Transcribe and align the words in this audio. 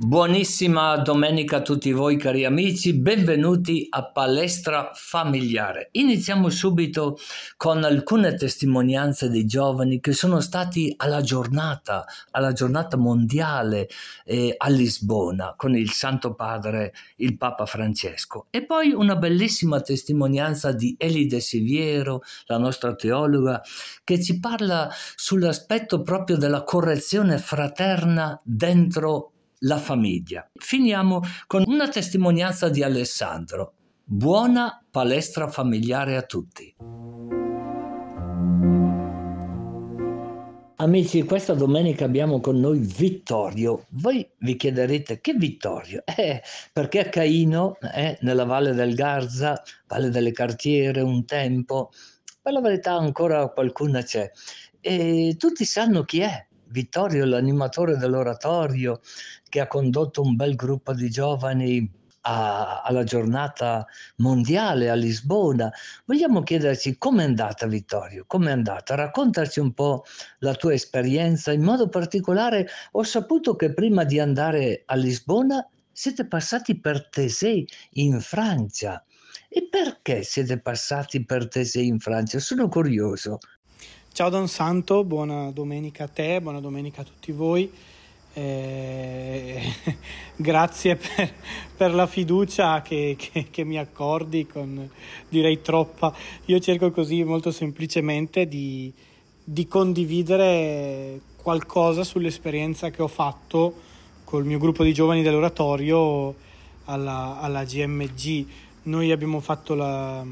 Buonissima 0.00 0.96
domenica 0.98 1.56
a 1.56 1.60
tutti 1.60 1.90
voi 1.90 2.16
cari 2.18 2.44
amici, 2.44 2.94
benvenuti 2.94 3.88
a 3.90 4.08
Palestra 4.12 4.92
Familiare. 4.94 5.88
Iniziamo 5.90 6.50
subito 6.50 7.18
con 7.56 7.82
alcune 7.82 8.36
testimonianze 8.36 9.28
dei 9.28 9.44
giovani 9.44 9.98
che 9.98 10.12
sono 10.12 10.38
stati 10.38 10.94
alla 10.96 11.20
giornata, 11.20 12.04
alla 12.30 12.52
giornata 12.52 12.96
mondiale 12.96 13.88
eh, 14.24 14.54
a 14.56 14.68
Lisbona 14.68 15.54
con 15.56 15.74
il 15.76 15.90
Santo 15.90 16.32
Padre, 16.32 16.94
il 17.16 17.36
Papa 17.36 17.66
Francesco. 17.66 18.46
E 18.50 18.64
poi 18.64 18.92
una 18.92 19.16
bellissima 19.16 19.80
testimonianza 19.80 20.70
di 20.70 20.94
Elide 20.96 21.40
Siviero, 21.40 22.22
la 22.46 22.58
nostra 22.58 22.94
teologa, 22.94 23.60
che 24.04 24.22
ci 24.22 24.38
parla 24.38 24.88
sull'aspetto 25.16 26.02
proprio 26.02 26.36
della 26.36 26.62
correzione 26.62 27.38
fraterna 27.38 28.40
dentro 28.44 29.32
la 29.60 29.78
famiglia. 29.78 30.48
Finiamo 30.54 31.20
con 31.46 31.64
una 31.66 31.88
testimonianza 31.88 32.68
di 32.68 32.82
Alessandro. 32.82 33.74
Buona 34.04 34.84
palestra 34.90 35.48
familiare 35.48 36.16
a 36.16 36.22
tutti. 36.22 36.74
Amici, 40.80 41.24
questa 41.24 41.54
domenica 41.54 42.04
abbiamo 42.04 42.38
con 42.40 42.60
noi 42.60 42.78
Vittorio. 42.78 43.86
Voi 43.90 44.24
vi 44.38 44.54
chiederete 44.54 45.20
che 45.20 45.34
Vittorio? 45.34 46.04
Eh, 46.16 46.40
perché 46.72 47.00
a 47.00 47.08
Caino, 47.08 47.76
eh, 47.94 48.16
nella 48.20 48.44
Valle 48.44 48.74
del 48.74 48.94
Garza, 48.94 49.60
Valle 49.88 50.10
delle 50.10 50.30
Cartiere, 50.30 51.00
un 51.00 51.24
tempo, 51.24 51.90
per 52.40 52.52
la 52.52 52.60
verità 52.60 52.92
ancora 52.92 53.48
qualcuna 53.48 54.02
c'è. 54.02 54.30
E 54.80 55.34
tutti 55.36 55.64
sanno 55.64 56.04
chi 56.04 56.20
è, 56.20 56.46
Vittorio, 56.70 57.24
l'animatore 57.24 57.96
dell'oratorio, 57.96 59.00
che 59.48 59.60
ha 59.60 59.66
condotto 59.66 60.22
un 60.22 60.36
bel 60.36 60.54
gruppo 60.54 60.92
di 60.92 61.10
giovani 61.10 61.90
a, 62.22 62.82
alla 62.82 63.04
giornata 63.04 63.86
mondiale 64.16 64.90
a 64.90 64.94
Lisbona. 64.94 65.70
Vogliamo 66.04 66.42
chiederci 66.42 66.98
com'è 66.98 67.24
andata 67.24 67.66
Vittorio, 67.66 68.24
com'è 68.26 68.50
andata? 68.50 68.94
Raccontaci 68.94 69.60
un 69.60 69.72
po' 69.72 70.04
la 70.40 70.54
tua 70.54 70.74
esperienza. 70.74 71.52
In 71.52 71.62
modo 71.62 71.88
particolare 71.88 72.68
ho 72.92 73.02
saputo 73.02 73.56
che 73.56 73.72
prima 73.72 74.04
di 74.04 74.18
andare 74.18 74.82
a 74.86 74.94
Lisbona 74.94 75.66
siete 75.90 76.26
passati 76.26 76.78
per 76.78 77.08
Tesei 77.08 77.66
in 77.92 78.20
Francia. 78.20 79.02
E 79.48 79.66
perché 79.70 80.22
siete 80.22 80.60
passati 80.60 81.24
per 81.24 81.48
Tesei 81.48 81.86
in 81.86 81.98
Francia? 81.98 82.38
Sono 82.38 82.68
curioso. 82.68 83.38
Ciao 84.18 84.30
Don 84.30 84.48
Santo, 84.48 85.04
buona 85.04 85.52
domenica 85.52 86.02
a 86.02 86.08
te, 86.08 86.40
buona 86.40 86.58
domenica 86.58 87.02
a 87.02 87.04
tutti 87.04 87.30
voi. 87.30 87.70
Eh, 88.32 89.62
grazie 90.34 90.96
per, 90.96 91.32
per, 91.76 91.94
la 91.94 92.08
fiducia 92.08 92.82
che, 92.82 93.14
che, 93.16 93.46
che, 93.48 93.62
mi 93.62 93.78
accordi 93.78 94.44
con 94.44 94.90
direi 95.28 95.62
troppa. 95.62 96.12
Io 96.46 96.58
cerco 96.58 96.90
così 96.90 97.22
molto 97.22 97.52
semplicemente 97.52 98.48
di, 98.48 98.92
di 99.44 99.68
condividere 99.68 101.20
qualcosa 101.36 102.02
sull'esperienza 102.02 102.90
che 102.90 103.02
ho 103.02 103.06
fatto 103.06 103.72
col 104.24 104.44
mio 104.44 104.58
gruppo 104.58 104.82
di 104.82 104.92
giovani 104.92 105.22
dell'oratorio 105.22 106.34
alla, 106.86 107.38
alla 107.38 107.62
GMG 107.62 108.46
noi 108.88 109.12
abbiamo 109.12 109.40
fatto 109.40 109.74
la, 109.74 110.24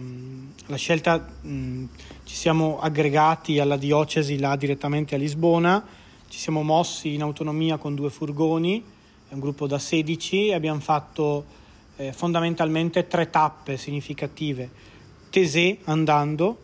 la 0.66 0.76
scelta, 0.76 1.18
mh, 1.18 1.84
ci 2.24 2.34
siamo 2.34 2.78
aggregati 2.80 3.58
alla 3.58 3.76
diocesi 3.76 4.38
là 4.38 4.56
direttamente 4.56 5.14
a 5.14 5.18
Lisbona, 5.18 5.84
ci 6.28 6.38
siamo 6.38 6.62
mossi 6.62 7.12
in 7.12 7.20
autonomia 7.20 7.76
con 7.76 7.94
due 7.94 8.08
furgoni, 8.08 8.82
è 9.28 9.34
un 9.34 9.40
gruppo 9.40 9.66
da 9.66 9.78
16 9.78 10.48
e 10.48 10.54
abbiamo 10.54 10.80
fatto 10.80 11.44
eh, 11.96 12.12
fondamentalmente 12.12 13.06
tre 13.06 13.28
tappe 13.28 13.76
significative. 13.76 14.70
Tesé 15.28 15.78
andando, 15.84 16.56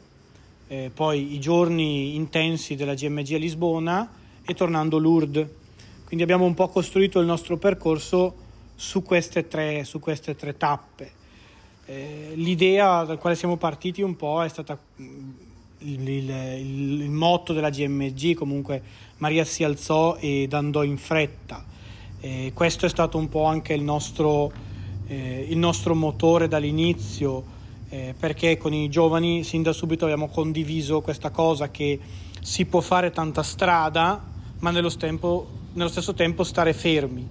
eh, 0.69 0.91
poi 0.93 1.35
i 1.35 1.41
giorni 1.41 2.15
intensi 2.15 2.75
della 2.75 2.95
GMG 2.95 3.35
a 3.35 3.39
Lisbona 3.39 4.11
e 4.43 4.55
tornando 4.55 4.97
Lourdes. 4.97 5.47
Quindi 6.07 6.23
abbiamo 6.23 6.47
un 6.47 6.55
po' 6.55 6.69
costruito 6.69 7.21
il 7.21 7.27
nostro 7.27 7.59
percorso 7.59 8.35
su 8.77 9.03
queste 9.03 9.47
tre, 9.47 9.85
su 9.85 10.01
queste 10.01 10.35
tre 10.35 10.57
tappe. 10.57 11.21
Eh, 11.85 12.33
l'idea 12.35 13.03
dal 13.03 13.19
quale 13.19 13.35
siamo 13.35 13.57
partiti 13.57 14.03
un 14.03 14.15
po' 14.15 14.45
è 14.45 14.49
stata 14.49 14.79
mm, 15.01 15.31
il, 15.79 16.09
il, 16.09 16.31
il, 17.01 17.11
motto 17.11 17.53
della 17.53 17.71
GMG, 17.71 18.35
comunque 18.35 18.81
Maria 19.19 19.45
si 19.45 19.65
alzò 19.65 20.17
ed 20.17 20.53
andò 20.53 20.85
in 20.85 20.97
fretta. 20.97 21.65
Eh, 22.21 22.53
questo 22.55 22.87
è 22.87 22.89
stato 22.89 23.19
un 23.19 23.29
po' 23.29 23.45
anche 23.47 23.73
il 23.73 23.83
nostro, 23.83 24.53
eh, 25.09 25.45
il 25.49 25.59
nostro 25.59 25.97
motore 25.97 26.47
dall'inizio, 26.47 27.43
eh, 27.89 28.15
perché 28.17 28.57
con 28.59 28.73
i 28.73 28.89
giovani 28.89 29.43
sin 29.43 29.63
da 29.63 29.73
subito 29.73 30.05
abbiamo 30.05 30.29
condiviso 30.29 31.01
questa 31.01 31.31
cosa 31.31 31.71
che 31.73 31.99
si 32.41 32.65
può 32.65 32.81
fare 32.81 33.11
tanta 33.11 33.43
strada, 33.43 34.23
ma 34.61 34.71
nello, 34.71 34.95
tempo, 34.97 35.49
nello 35.73 35.89
stesso 35.89 36.15
tempo 36.15 36.45
stare 36.45 36.73
fermi. 36.73 37.29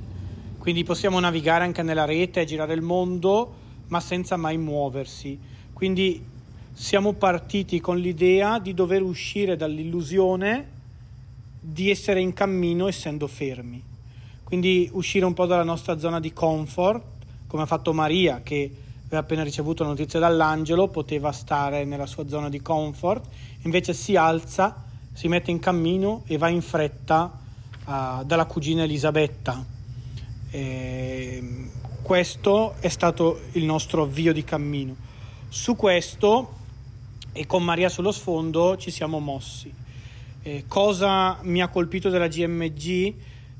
Quindi 0.58 0.84
possiamo 0.84 1.20
navigare 1.22 1.64
anche 1.64 1.84
nella 1.84 2.06
rete, 2.06 2.44
girare 2.44 2.74
il 2.74 2.82
mondo, 2.82 3.60
ma 3.91 4.00
senza 4.00 4.38
mai 4.38 4.57
muoversi. 4.57 5.38
Quindi 5.74 6.24
siamo 6.74 7.13
partiti 7.13 7.79
con 7.79 7.97
l'idea 7.97 8.57
di 8.59 8.74
dover 8.74 9.02
uscire 9.02 9.56
dall'illusione 9.56 10.79
di 11.59 11.90
essere 11.90 12.22
in 12.22 12.34
cammino 12.34 12.88
essendo 12.88 13.28
fermi. 13.28 13.84
Quindi 14.44 14.90
uscire 14.94 15.25
un 15.25 15.34
po' 15.34 15.46
dalla 15.46 15.63
nostra 15.63 15.97
zona 15.97 16.19
di 16.19 16.34
comfort, 16.34 17.03
come 17.47 17.63
ha 17.63 17.66
fatto 17.66 17.94
Maria 17.94 18.41
che 18.41 18.72
aveva 19.06 19.19
appena 19.19 19.44
ricevuto 19.44 19.84
la 19.84 19.90
notizia 19.90 20.19
dall'angelo, 20.19 20.88
poteva 20.88 21.31
stare 21.34 21.84
nella 21.84 22.06
sua 22.06 22.28
zona 22.28 22.50
di 22.50 22.62
comfort, 22.62 23.28
invece 23.63 23.94
si 23.94 24.16
alza, 24.16 24.85
si 25.12 25.28
mette 25.28 25.52
in 25.52 25.59
cammino 25.59 26.23
e 26.28 26.38
va 26.38 26.47
in 26.47 26.62
fretta 26.62 27.40
uh, 27.85 28.23
dalla 28.23 28.46
cugina 28.46 28.84
Elisabetta. 28.84 29.63
E 30.50 31.69
questo 32.12 32.74
è 32.82 32.90
stato 32.90 33.40
il 33.54 33.64
nostro 33.64 34.04
avvio 34.04 34.34
di 34.34 34.44
cammino. 34.44 34.94
Su 35.48 35.78
questo 35.78 36.56
e 37.32 37.46
con 37.46 37.64
Maria 37.64 37.88
sullo 37.88 38.12
sfondo 38.12 38.76
ci 38.76 38.92
siamo 38.92 39.20
mossi. 39.20 39.74
Eh, 40.44 40.66
cosa 40.68 41.40
mi 41.44 41.62
ha 41.62 41.70
colpito 41.70 42.10
della 42.10 42.28
GMG? 42.28 43.14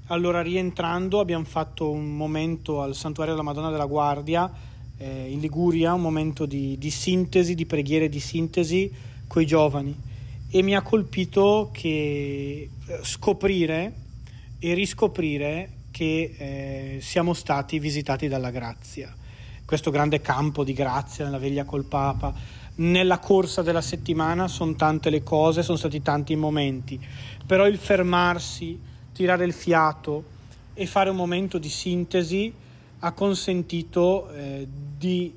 Allora, 0.08 0.42
rientrando, 0.42 1.22
abbiamo 1.22 1.46
fatto 1.46 1.92
un 1.92 2.14
momento 2.14 2.82
al 2.82 2.94
Santuario 2.94 3.36
della 3.36 3.46
Madonna 3.46 3.70
della 3.70 3.86
Guardia 3.86 4.52
eh, 4.98 5.32
in 5.32 5.40
Liguria, 5.40 5.94
un 5.94 6.02
momento 6.02 6.46
di, 6.46 6.78
di 6.78 6.92
sintesi, 6.92 7.56
di 7.56 7.66
preghiere 7.66 8.10
di 8.10 8.20
sintesi 8.20 8.92
con 9.28 9.42
i 9.42 9.46
giovani. 9.46 9.98
E 10.50 10.62
mi 10.62 10.76
ha 10.76 10.82
colpito 10.82 11.70
che 11.72 12.70
eh, 12.86 13.00
scoprire 13.02 13.94
e 14.60 14.74
riscoprire 14.74 15.70
che 15.92 16.34
eh, 16.38 16.98
siamo 17.02 17.34
stati 17.34 17.78
visitati 17.78 18.28
dalla 18.28 18.50
grazia. 18.50 19.14
Questo 19.66 19.92
grande 19.92 20.22
campo 20.22 20.64
di 20.64 20.74
grazia 20.74 21.26
nella 21.26 21.38
veglia 21.38 21.66
col 21.66 21.84
Papa. 21.84 22.34
Nella 22.76 23.20
corsa 23.20 23.62
della 23.62 23.82
settimana 23.82 24.48
sono 24.48 24.74
tante 24.76 25.10
le 25.10 25.22
cose, 25.22 25.62
sono 25.62 25.78
stati 25.78 26.02
tanti 26.02 26.34
i 26.34 26.38
momenti, 26.38 27.00
però 27.46 27.68
il 27.68 27.78
fermarsi, 27.78 28.80
tirare 29.14 29.46
il 29.46 29.54
fiato 29.54 30.24
e 30.74 30.86
fare 30.88 31.10
un 31.10 31.18
momento 31.18 31.58
di 31.58 31.70
sintesi 31.70 32.52
ha 33.00 33.12
consentito 33.12 34.32
eh, 34.32 34.68
di 34.98 35.34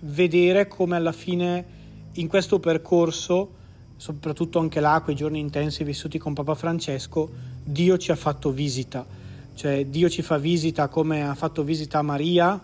vedere 0.00 0.66
come 0.66 0.96
alla 0.96 1.12
fine 1.12 1.76
in 2.14 2.26
questo 2.26 2.58
percorso, 2.58 3.54
soprattutto 3.96 4.58
anche 4.58 4.80
là, 4.80 5.00
quei 5.04 5.14
giorni 5.14 5.38
intensi 5.38 5.84
vissuti 5.84 6.18
con 6.18 6.32
Papa 6.32 6.54
Francesco, 6.54 7.30
Dio 7.62 7.98
ci 7.98 8.10
ha 8.10 8.16
fatto 8.16 8.50
visita 8.50 9.06
cioè 9.58 9.86
Dio 9.86 10.08
ci 10.08 10.22
fa 10.22 10.38
visita 10.38 10.86
come 10.86 11.28
ha 11.28 11.34
fatto 11.34 11.64
visita 11.64 11.98
a 11.98 12.02
Maria, 12.02 12.60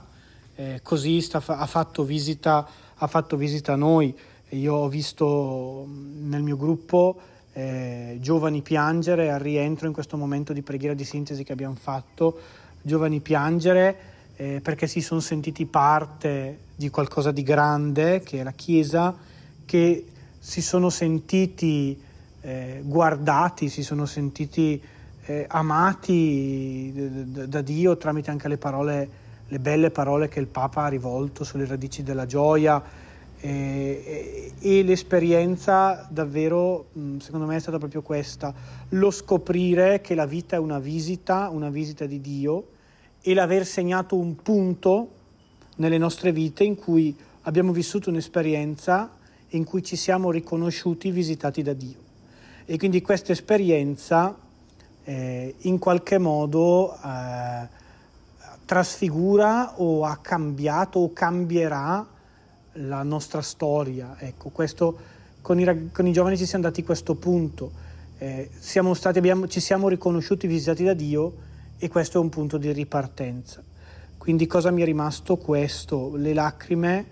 eh, 0.54 0.78
così 0.80 1.20
sta, 1.22 1.42
ha, 1.44 1.66
fatto 1.66 2.04
visita, 2.04 2.64
ha 2.94 3.06
fatto 3.08 3.36
visita 3.36 3.72
a 3.72 3.76
noi. 3.76 4.16
Io 4.50 4.74
ho 4.74 4.88
visto 4.88 5.88
nel 5.88 6.42
mio 6.42 6.56
gruppo 6.56 7.20
eh, 7.52 8.18
giovani 8.20 8.62
piangere 8.62 9.32
al 9.32 9.40
rientro 9.40 9.88
in 9.88 9.92
questo 9.92 10.16
momento 10.16 10.52
di 10.52 10.62
preghiera 10.62 10.94
di 10.94 11.02
sintesi 11.02 11.42
che 11.42 11.50
abbiamo 11.50 11.74
fatto, 11.74 12.38
giovani 12.80 13.18
piangere 13.18 13.96
eh, 14.36 14.60
perché 14.62 14.86
si 14.86 15.00
sono 15.00 15.18
sentiti 15.18 15.66
parte 15.66 16.58
di 16.76 16.90
qualcosa 16.90 17.32
di 17.32 17.42
grande 17.42 18.20
che 18.20 18.38
è 18.38 18.42
la 18.44 18.52
Chiesa, 18.52 19.12
che 19.64 20.04
si 20.38 20.62
sono 20.62 20.90
sentiti 20.90 22.00
eh, 22.40 22.82
guardati, 22.84 23.68
si 23.68 23.82
sono 23.82 24.06
sentiti 24.06 24.80
eh, 25.26 25.46
amati 25.48 26.92
da, 27.48 27.62
Dio 27.62 27.96
tramite 27.96 28.30
anche 28.30 28.48
le 28.48 28.58
parole, 28.58 29.08
le 29.48 29.58
belle 29.58 29.90
parole 29.90 30.28
che 30.28 30.40
il 30.40 30.46
Papa 30.46 30.84
ha 30.84 30.88
rivolto 30.88 31.44
sulle 31.44 31.66
radici 31.66 32.02
della 32.02 32.26
gioia 32.26 32.82
e, 33.40 34.52
e, 34.60 34.78
e 34.78 34.82
l'esperienza 34.82 36.06
davvero, 36.10 36.86
secondo 37.18 37.46
me, 37.46 37.56
è 37.56 37.60
stata 37.60 37.78
proprio 37.78 38.02
questa, 38.02 38.52
lo 38.90 39.10
scoprire 39.10 40.00
che 40.00 40.14
la 40.14 40.26
vita 40.26 40.56
è 40.56 40.58
una 40.58 40.78
visita, 40.78 41.48
una 41.50 41.70
visita 41.70 42.04
di 42.06 42.20
Dio 42.20 42.68
e 43.22 43.32
l'aver 43.32 43.64
segnato 43.64 44.16
un 44.16 44.36
punto 44.36 45.08
nelle 45.76 45.98
nostre 45.98 46.32
vite 46.32 46.64
in 46.64 46.76
cui 46.76 47.16
abbiamo 47.42 47.72
vissuto 47.72 48.10
un'esperienza 48.10 49.10
in 49.48 49.64
cui 49.64 49.82
ci 49.82 49.96
siamo 49.96 50.30
riconosciuti 50.30 51.10
visitati 51.10 51.62
da 51.62 51.72
Dio. 51.72 52.02
E 52.66 52.76
quindi 52.76 53.02
questa 53.02 53.32
esperienza 53.32 54.36
eh, 55.04 55.54
in 55.60 55.78
qualche 55.78 56.18
modo 56.18 56.94
eh, 56.94 57.68
trasfigura 58.64 59.80
o 59.80 60.04
ha 60.04 60.18
cambiato 60.20 60.98
o 60.98 61.12
cambierà 61.12 62.06
la 62.72 63.02
nostra 63.02 63.42
storia. 63.42 64.16
Ecco, 64.18 64.48
questo, 64.50 64.96
con, 65.42 65.60
i, 65.60 65.90
con 65.92 66.06
i 66.06 66.12
giovani 66.12 66.36
ci 66.36 66.46
siamo 66.46 66.64
dati 66.64 66.82
questo 66.82 67.14
punto. 67.14 67.82
Eh, 68.18 68.50
siamo 68.58 68.94
stati, 68.94 69.18
abbiamo, 69.18 69.46
ci 69.46 69.60
siamo 69.60 69.88
riconosciuti 69.88 70.46
visitati 70.46 70.84
da 70.84 70.94
Dio 70.94 71.32
e 71.78 71.88
questo 71.88 72.18
è 72.18 72.20
un 72.20 72.30
punto 72.30 72.56
di 72.56 72.72
ripartenza. 72.72 73.62
Quindi 74.16 74.46
cosa 74.46 74.70
mi 74.70 74.80
è 74.80 74.84
rimasto 74.84 75.36
questo? 75.36 76.16
Le 76.16 76.32
lacrime 76.32 77.06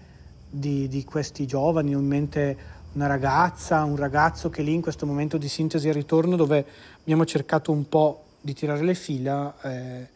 di, 0.48 0.88
di 0.88 1.04
questi 1.04 1.46
giovani, 1.46 1.94
ho 1.94 1.98
in 1.98 2.06
mente 2.06 2.56
una 2.94 3.06
ragazza, 3.06 3.84
un 3.84 3.96
ragazzo 3.96 4.50
che 4.50 4.62
lì 4.62 4.74
in 4.74 4.82
questo 4.82 5.06
momento 5.06 5.38
di 5.38 5.48
sintesi 5.48 5.88
e 5.88 5.92
ritorno 5.92 6.36
dove 6.36 6.64
abbiamo 7.00 7.24
cercato 7.24 7.72
un 7.72 7.88
po' 7.88 8.24
di 8.40 8.54
tirare 8.54 8.82
le 8.82 8.94
fila, 8.94 9.54
eh, 9.62 10.06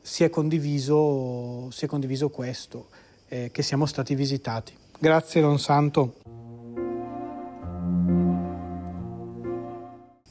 si, 0.00 0.24
è 0.24 0.30
condiviso, 0.30 1.70
si, 1.70 1.84
è 1.84 1.88
condiviso, 1.88 2.30
questo, 2.30 2.88
eh, 3.28 3.50
che 3.52 3.62
siamo 3.62 3.86
stati 3.86 4.14
visitati. 4.14 4.72
Grazie 4.98 5.40
Don 5.40 5.58
Santo. 5.58 6.14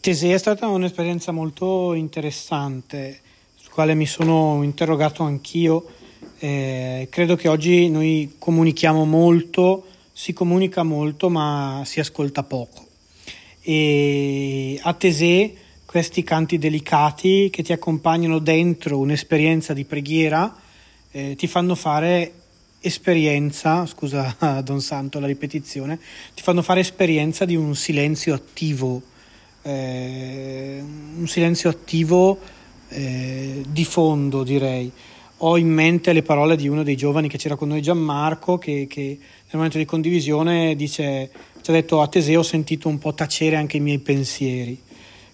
Tesea 0.02 0.36
è 0.36 0.40
stata 0.40 0.68
un'esperienza 0.68 1.32
molto 1.32 1.94
interessante, 1.94 3.20
su 3.56 3.70
quale 3.70 3.94
mi 3.94 4.06
sono 4.06 4.64
interrogato 4.64 5.24
anch'io. 5.24 5.86
Eh, 6.40 7.08
credo 7.10 7.36
che 7.36 7.48
oggi 7.48 7.90
noi 7.90 8.36
comunichiamo 8.38 9.06
molto, 9.06 9.86
si 10.20 10.34
comunica 10.34 10.84
molto, 10.84 11.30
ma 11.30 11.84
si 11.86 12.02
ascolta 12.02 12.44
poco. 12.44 12.86
E 13.62 14.78
a 14.82 14.94
Tesè 14.94 15.54
questi 15.86 16.24
canti 16.24 16.58
delicati 16.58 17.48
che 17.50 17.64
ti 17.64 17.72
accompagnano 17.72 18.40
dentro 18.40 18.98
un'esperienza 18.98 19.74
di 19.74 19.86
preghiera 19.86 20.54
eh, 21.12 21.36
ti 21.38 21.48
fanno 21.48 21.74
fare 21.74 22.34
esperienza, 22.82 23.86
scusa 23.86 24.36
Don 24.62 24.82
Santo 24.82 25.22
la 25.22 25.26
ripetizione, 25.26 25.98
ti 26.36 26.42
fanno 26.42 26.64
fare 26.64 26.82
esperienza 26.82 27.46
di 27.46 27.56
un 27.56 27.74
silenzio 27.74 28.34
attivo 28.34 29.02
eh, 29.62 30.80
un 30.82 31.28
silenzio 31.28 31.70
attivo 31.70 32.40
eh, 32.90 33.64
di 33.66 33.86
fondo, 33.86 34.44
direi. 34.44 34.92
Ho 35.42 35.58
in 35.58 35.70
mente 35.70 36.12
le 36.12 36.22
parole 36.22 36.58
di 36.58 36.68
uno 36.68 36.84
dei 36.84 36.98
giovani 36.98 37.30
che 37.30 37.38
c'era 37.38 37.56
con 37.56 37.70
noi, 37.70 37.82
Gianmarco, 37.82 38.58
che, 38.58 38.88
che 38.90 39.02
nel 39.02 39.54
momento 39.54 39.78
di 39.78 39.86
condivisione 39.86 40.76
dice, 40.76 41.32
ci 41.62 41.70
ha 41.70 41.74
detto 41.74 42.02
a 42.02 42.10
Teseo 42.10 42.40
ho 42.40 42.44
sentito 42.44 42.90
un 42.90 42.98
po' 42.98 43.14
tacere 43.14 43.56
anche 43.56 43.78
i 43.78 43.80
miei 43.80 44.00
pensieri. 44.00 44.78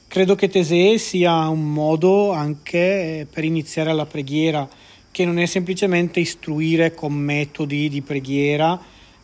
Credo 0.07 0.35
che 0.35 0.47
Teseo 0.47 0.99
sia 0.99 1.47
un 1.47 1.73
modo 1.73 2.31
anche 2.33 3.25
per 3.31 3.45
iniziare 3.45 3.93
la 3.93 4.05
preghiera, 4.05 4.69
che 5.09 5.25
non 5.25 5.39
è 5.39 5.47
semplicemente 5.47 6.19
istruire 6.19 6.93
con 6.93 7.11
metodi 7.11 7.89
di 7.89 8.03
preghiera, 8.03 8.79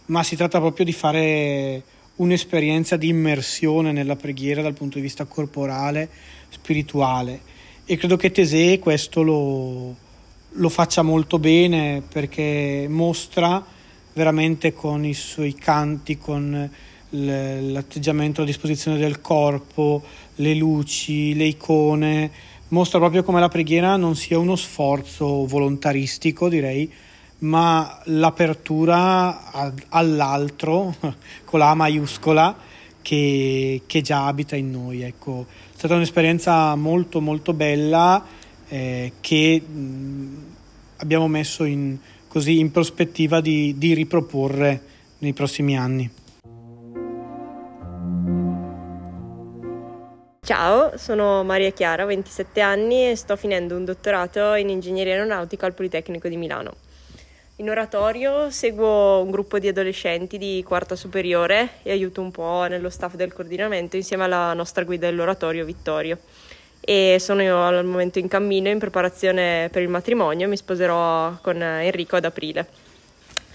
ma 0.08 0.24
si 0.24 0.36
tratta 0.36 0.60
proprio 0.60 0.84
di 0.84 0.94
fare 0.94 1.84
un'esperienza 2.16 2.98
di 2.98 3.10
immersione 3.10 3.92
nella 3.92 4.16
preghiera 4.16 4.64
dal 4.64 4.74
punto 4.74 4.96
di 4.96 5.04
vista 5.04 5.26
corporale, 5.26 6.10
spirituale. 6.50 7.40
E 7.86 7.98
credo 7.98 8.18
che 8.18 8.32
Tesè 8.32 8.80
questo 8.80 9.22
lo, 9.22 9.96
lo 10.56 10.70
faccia 10.70 11.02
molto 11.02 11.40
bene 11.40 12.02
perché 12.08 12.88
mostra 12.90 13.64
veramente 14.14 14.74
con 14.74 15.06
i 15.06 15.14
suoi 15.14 15.54
canti, 15.54 16.18
con 16.18 16.70
l'atteggiamento 17.10 18.42
a 18.42 18.46
disposizione 18.46 18.98
del 18.98 19.22
corpo, 19.22 20.04
le 20.36 20.54
luci, 20.56 21.36
le 21.36 21.46
icone, 21.46 22.32
mostra 22.70 23.00
proprio 23.00 23.24
come 23.24 23.40
la 23.40 23.50
preghiera 23.50 23.96
non 23.96 24.16
sia 24.16 24.38
uno 24.38 24.56
sforzo 24.56 25.46
volontaristico, 25.46 26.50
direi, 26.50 26.92
ma 27.40 28.02
l'apertura 28.06 29.52
all'altro 29.90 30.96
con 31.46 31.60
la 31.60 31.74
maiuscola 31.74 32.56
che, 33.02 33.82
che, 33.86 34.02
già 34.02 34.26
abita 34.26 34.56
in 34.56 34.72
noi. 34.72 35.02
Ecco. 35.02 35.46
È 35.50 35.78
stata 35.78 35.96
un'esperienza 35.96 36.76
molto 36.76 37.20
molto 37.20 37.54
bella 37.54 38.24
eh, 38.72 39.12
che 39.20 39.62
mh, 39.62 40.46
abbiamo 40.98 41.28
messo 41.28 41.66
in, 41.66 41.98
così, 42.28 42.60
in 42.60 42.72
prospettiva 42.72 43.42
di, 43.42 43.76
di 43.78 43.94
riproporre 43.94 44.82
nei 45.18 45.34
prossimi 45.34 45.78
anni. 45.78 46.10
Ciao, 50.44 50.98
sono 50.98 51.44
Maria 51.44 51.72
Chiara, 51.72 52.04
ho 52.04 52.08
27 52.08 52.62
anni 52.62 53.10
e 53.10 53.16
sto 53.16 53.36
finendo 53.36 53.76
un 53.76 53.84
dottorato 53.86 54.54
in 54.56 54.70
ingegneria 54.70 55.14
aeronautica 55.14 55.66
al 55.66 55.74
Politecnico 55.74 56.30
di 56.30 56.38
Milano. 56.38 56.74
In 57.58 57.70
oratorio 57.70 58.50
seguo 58.50 59.22
un 59.22 59.30
gruppo 59.32 59.60
di 59.60 59.68
adolescenti 59.68 60.38
di 60.38 60.64
quarta 60.66 60.96
superiore 60.96 61.74
e 61.84 61.92
aiuto 61.92 62.22
un 62.22 62.32
po' 62.32 62.66
nello 62.68 62.90
staff 62.90 63.16
del 63.16 63.34
coordinamento 63.34 63.98
insieme 63.98 64.24
alla 64.24 64.54
nostra 64.54 64.84
guida 64.84 65.08
dell'oratorio 65.08 65.64
Vittorio. 65.64 66.18
E 66.84 67.18
sono 67.20 67.64
al 67.64 67.86
momento 67.86 68.18
in 68.18 68.28
cammino 68.28 68.68
in 68.68 68.80
preparazione 68.80 69.70
per 69.72 69.84
il 69.84 69.88
matrimonio, 69.88 70.48
mi 70.48 70.58
sposerò 70.58 71.38
con 71.42 71.62
Enrico 71.62 72.16
ad 72.16 72.26
aprile. 72.26 72.81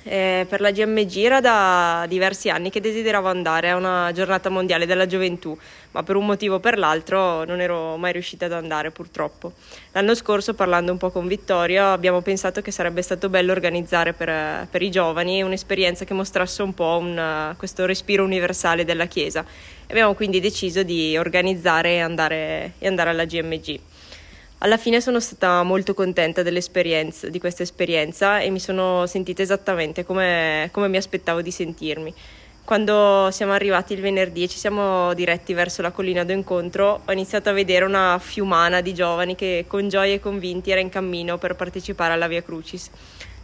Eh, 0.09 0.47
per 0.49 0.61
la 0.61 0.71
GMG 0.71 1.17
era 1.17 1.41
da 1.41 2.05
diversi 2.07 2.49
anni 2.49 2.71
che 2.71 2.81
desideravo 2.81 3.27
andare 3.27 3.71
a 3.71 3.77
una 3.77 4.13
giornata 4.15 4.49
mondiale 4.49 4.87
della 4.87 5.05
gioventù, 5.05 5.59
ma 5.91 6.05
per 6.05 6.15
un 6.15 6.25
motivo 6.25 6.55
o 6.55 6.61
per 6.61 6.79
l'altro 6.79 7.43
non 7.45 7.61
ero 7.61 7.97
mai 7.97 8.13
riuscita 8.13 8.45
ad 8.47 8.53
andare 8.53 8.93
purtroppo. 8.93 9.55
L'anno 9.91 10.15
scorso, 10.15 10.55
parlando 10.55 10.93
un 10.93 10.99
po' 10.99 11.11
con 11.11 11.27
Vittorio, 11.27 11.87
abbiamo 11.87 12.21
pensato 12.21 12.63
che 12.63 12.71
sarebbe 12.71 13.03
stato 13.03 13.29
bello 13.29 13.51
organizzare 13.51 14.13
per, 14.13 14.69
per 14.71 14.81
i 14.81 14.93
giovani 14.93 15.43
un'esperienza 15.43 16.05
che 16.05 16.15
mostrasse 16.15 16.63
un 16.63 16.73
po' 16.73 16.99
un, 17.01 17.55
questo 17.57 17.85
respiro 17.85 18.23
universale 18.23 18.85
della 18.85 19.07
Chiesa. 19.07 19.45
Abbiamo 19.89 20.15
quindi 20.15 20.39
deciso 20.39 20.85
di 20.85 21.17
organizzare 21.17 21.95
e 21.95 21.99
andare, 21.99 22.75
e 22.79 22.87
andare 22.87 23.11
alla 23.11 23.25
GMG. 23.25 23.81
Alla 24.59 24.79
fine 24.79 25.03
sono 25.03 25.21
stata 25.21 25.63
molto 25.65 25.93
contenta 25.93 26.43
di 26.43 27.39
questa 27.39 27.63
esperienza 27.63 28.41
e 28.41 28.49
mi 28.49 28.59
sono 28.59 29.07
sentita 29.07 29.43
esattamente 29.43 30.03
come, 30.03 30.71
come 30.73 30.89
mi 30.89 30.97
aspettavo 30.97 31.43
di 31.43 31.51
sentirmi. 31.51 32.15
Quando 32.65 33.29
siamo 33.31 33.53
arrivati 33.53 33.93
il 33.93 34.01
venerdì 34.01 34.45
e 34.45 34.49
ci 34.49 34.57
siamo 34.57 35.13
diretti 35.13 35.53
verso 35.53 35.83
la 35.83 35.91
collina 35.91 36.25
d'incontro, 36.25 37.03
ho 37.05 37.13
iniziato 37.13 37.51
a 37.51 37.53
vedere 37.53 37.85
una 37.85 38.19
fiumana 38.19 38.81
di 38.81 38.95
giovani 38.95 39.35
che 39.35 39.67
con 39.69 39.89
gioia 39.89 40.15
e 40.15 40.21
convinti 40.21 40.71
era 40.71 40.81
in 40.81 40.89
cammino 40.89 41.37
per 41.37 41.55
partecipare 41.55 42.15
alla 42.15 42.27
Via 42.27 42.43
Crucis. 42.43 42.91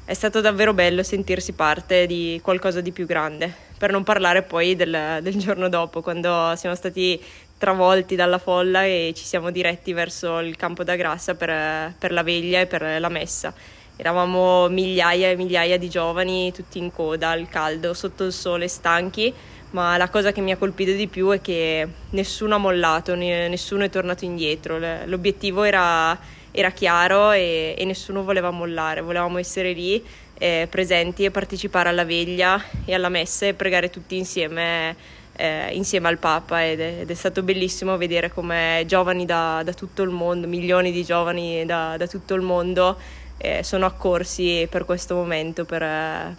È 0.05 0.15
stato 0.15 0.41
davvero 0.41 0.73
bello 0.73 1.03
sentirsi 1.03 1.53
parte 1.53 2.07
di 2.07 2.41
qualcosa 2.43 2.81
di 2.81 2.91
più 2.91 3.07
grande, 3.07 3.55
per 3.79 3.93
non 3.93 4.03
parlare 4.03 4.43
poi 4.43 4.75
del, 4.75 5.21
del 5.23 5.37
giorno 5.37 5.69
dopo, 5.69 6.01
quando 6.01 6.55
siamo 6.57 6.75
stati 6.75 7.23
travolti 7.63 8.17
dalla 8.17 8.39
folla 8.39 8.85
e 8.85 9.13
ci 9.15 9.23
siamo 9.25 9.53
diretti 9.53 9.93
verso 9.93 10.41
il 10.41 10.57
campo 10.57 10.83
da 10.83 10.97
grassa 10.97 11.37
per, 11.37 11.95
per 11.97 12.11
la 12.11 12.25
veglia 12.25 12.59
e 12.59 12.67
per 12.67 12.99
la 12.99 13.09
messa. 13.09 13.55
Eravamo 13.95 14.67
migliaia 14.69 15.31
e 15.31 15.37
migliaia 15.37 15.79
di 15.79 15.89
giovani 15.89 16.51
tutti 16.53 16.79
in 16.79 16.91
coda 16.91 17.29
al 17.29 17.49
caldo, 17.49 17.95
sotto 17.95 18.25
il 18.25 18.33
sole, 18.33 18.67
stanchi, 18.67 19.33
ma 19.71 19.97
la 19.97 20.09
cosa 20.09 20.33
che 20.33 20.41
mi 20.41 20.51
ha 20.51 20.57
colpito 20.57 20.91
di 20.91 21.07
più 21.07 21.31
è 21.31 21.41
che 21.41 21.87
nessuno 22.11 22.57
ha 22.57 22.59
mollato, 22.59 23.15
nessuno 23.15 23.85
è 23.85 23.91
tornato 23.91 24.25
indietro. 24.25 24.81
L'obiettivo 25.05 25.63
era, 25.63 26.19
era 26.51 26.71
chiaro 26.73 27.31
e, 27.31 27.77
e, 27.79 27.85
nessuno 27.85 28.25
voleva 28.25 28.51
mollare, 28.51 29.03
volevamo 29.03 29.39
essere 29.39 29.71
lì 29.71 30.05
eh, 30.37 30.67
presenti 30.69 31.23
e 31.23 31.31
partecipare 31.31 31.91
alla 31.91 32.05
veglia 32.05 32.61
e 32.85 32.93
alla 32.93 33.09
messa 33.09 33.47
e 33.47 33.55
pregare 33.55 33.89
tutti 33.89 34.17
insieme 34.17 35.21
eh, 35.37 35.71
insieme 35.73 36.09
al 36.09 36.19
Papa 36.19 36.65
ed 36.65 36.81
è, 36.81 37.01
ed 37.01 37.11
è, 37.11 37.15
stato 37.15 37.43
bellissimo 37.43 37.97
vedere 37.97 38.31
come 38.31 38.85
giovani 38.87 39.25
da, 39.25 39.63
da, 39.65 39.73
tutto 39.73 40.03
il 40.03 40.11
mondo, 40.11 40.47
milioni 40.47 40.93
di 40.93 41.05
giovani 41.05 41.65
da, 41.65 41.97
da 41.97 42.07
tutto 42.07 42.35
il 42.35 42.43
mondo 42.43 42.99
eh, 43.39 43.63
sono 43.63 43.87
accorsi 43.87 44.67
per 44.71 44.85
questo 44.85 45.15
momento, 45.15 45.65
per, 45.65 46.37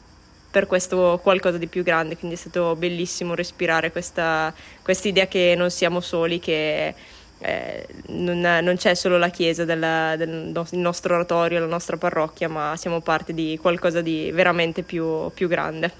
per, 0.49 0.67
questo 0.67 1.19
qualcosa 1.21 1.57
di 1.57 1.67
più 1.67 1.83
grande, 1.83 2.17
quindi 2.17 2.37
è 2.37 2.39
stato 2.39 2.75
bellissimo 2.75 3.35
respirare 3.35 3.91
questa 3.91 4.53
idea 5.01 5.27
che 5.27 5.53
non 5.57 5.69
siamo 5.69 5.99
soli, 5.99 6.39
che 6.39 6.95
eh, 7.39 7.87
non, 8.07 8.39
non, 8.39 8.75
c'è 8.77 8.93
solo 8.93 9.17
la 9.17 9.29
chiesa 9.29 9.65
del, 9.65 10.15
del, 10.17 10.55
nostro 10.71 11.15
oratorio, 11.15 11.59
la 11.59 11.65
nostra 11.65 11.97
parrocchia, 11.97 12.47
ma 12.47 12.75
siamo 12.77 13.01
parte 13.01 13.33
di 13.33 13.59
qualcosa 13.61 13.99
di 13.99 14.31
veramente 14.31 14.81
più, 14.81 15.29
più 15.33 15.49
grande. 15.49 15.91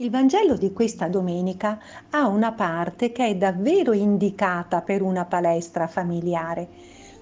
Il 0.00 0.10
Vangelo 0.10 0.56
di 0.56 0.72
questa 0.72 1.08
domenica 1.08 1.80
ha 2.10 2.28
una 2.28 2.52
parte 2.52 3.10
che 3.10 3.26
è 3.26 3.34
davvero 3.36 3.92
indicata 3.92 4.80
per 4.80 5.02
una 5.02 5.24
palestra 5.24 5.88
familiare. 5.88 6.68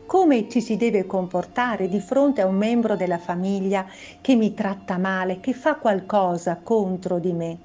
come 0.07 0.49
ci 0.49 0.61
si 0.61 0.77
deve 0.77 1.07
comportare 1.07 1.89
di 1.89 2.01
fronte 2.01 2.41
a 2.43 2.47
un 2.47 2.55
membro 2.57 2.95
della 2.97 3.19
famiglia 3.19 3.87
che 4.21 4.37
mi 4.37 4.55
tratta 4.55 4.99
male, 4.99 5.41
che 5.41 5.53
fa 5.55 5.77
qualcosa 5.77 6.61
contro 6.63 7.19
di 7.19 7.33
me. 7.33 7.59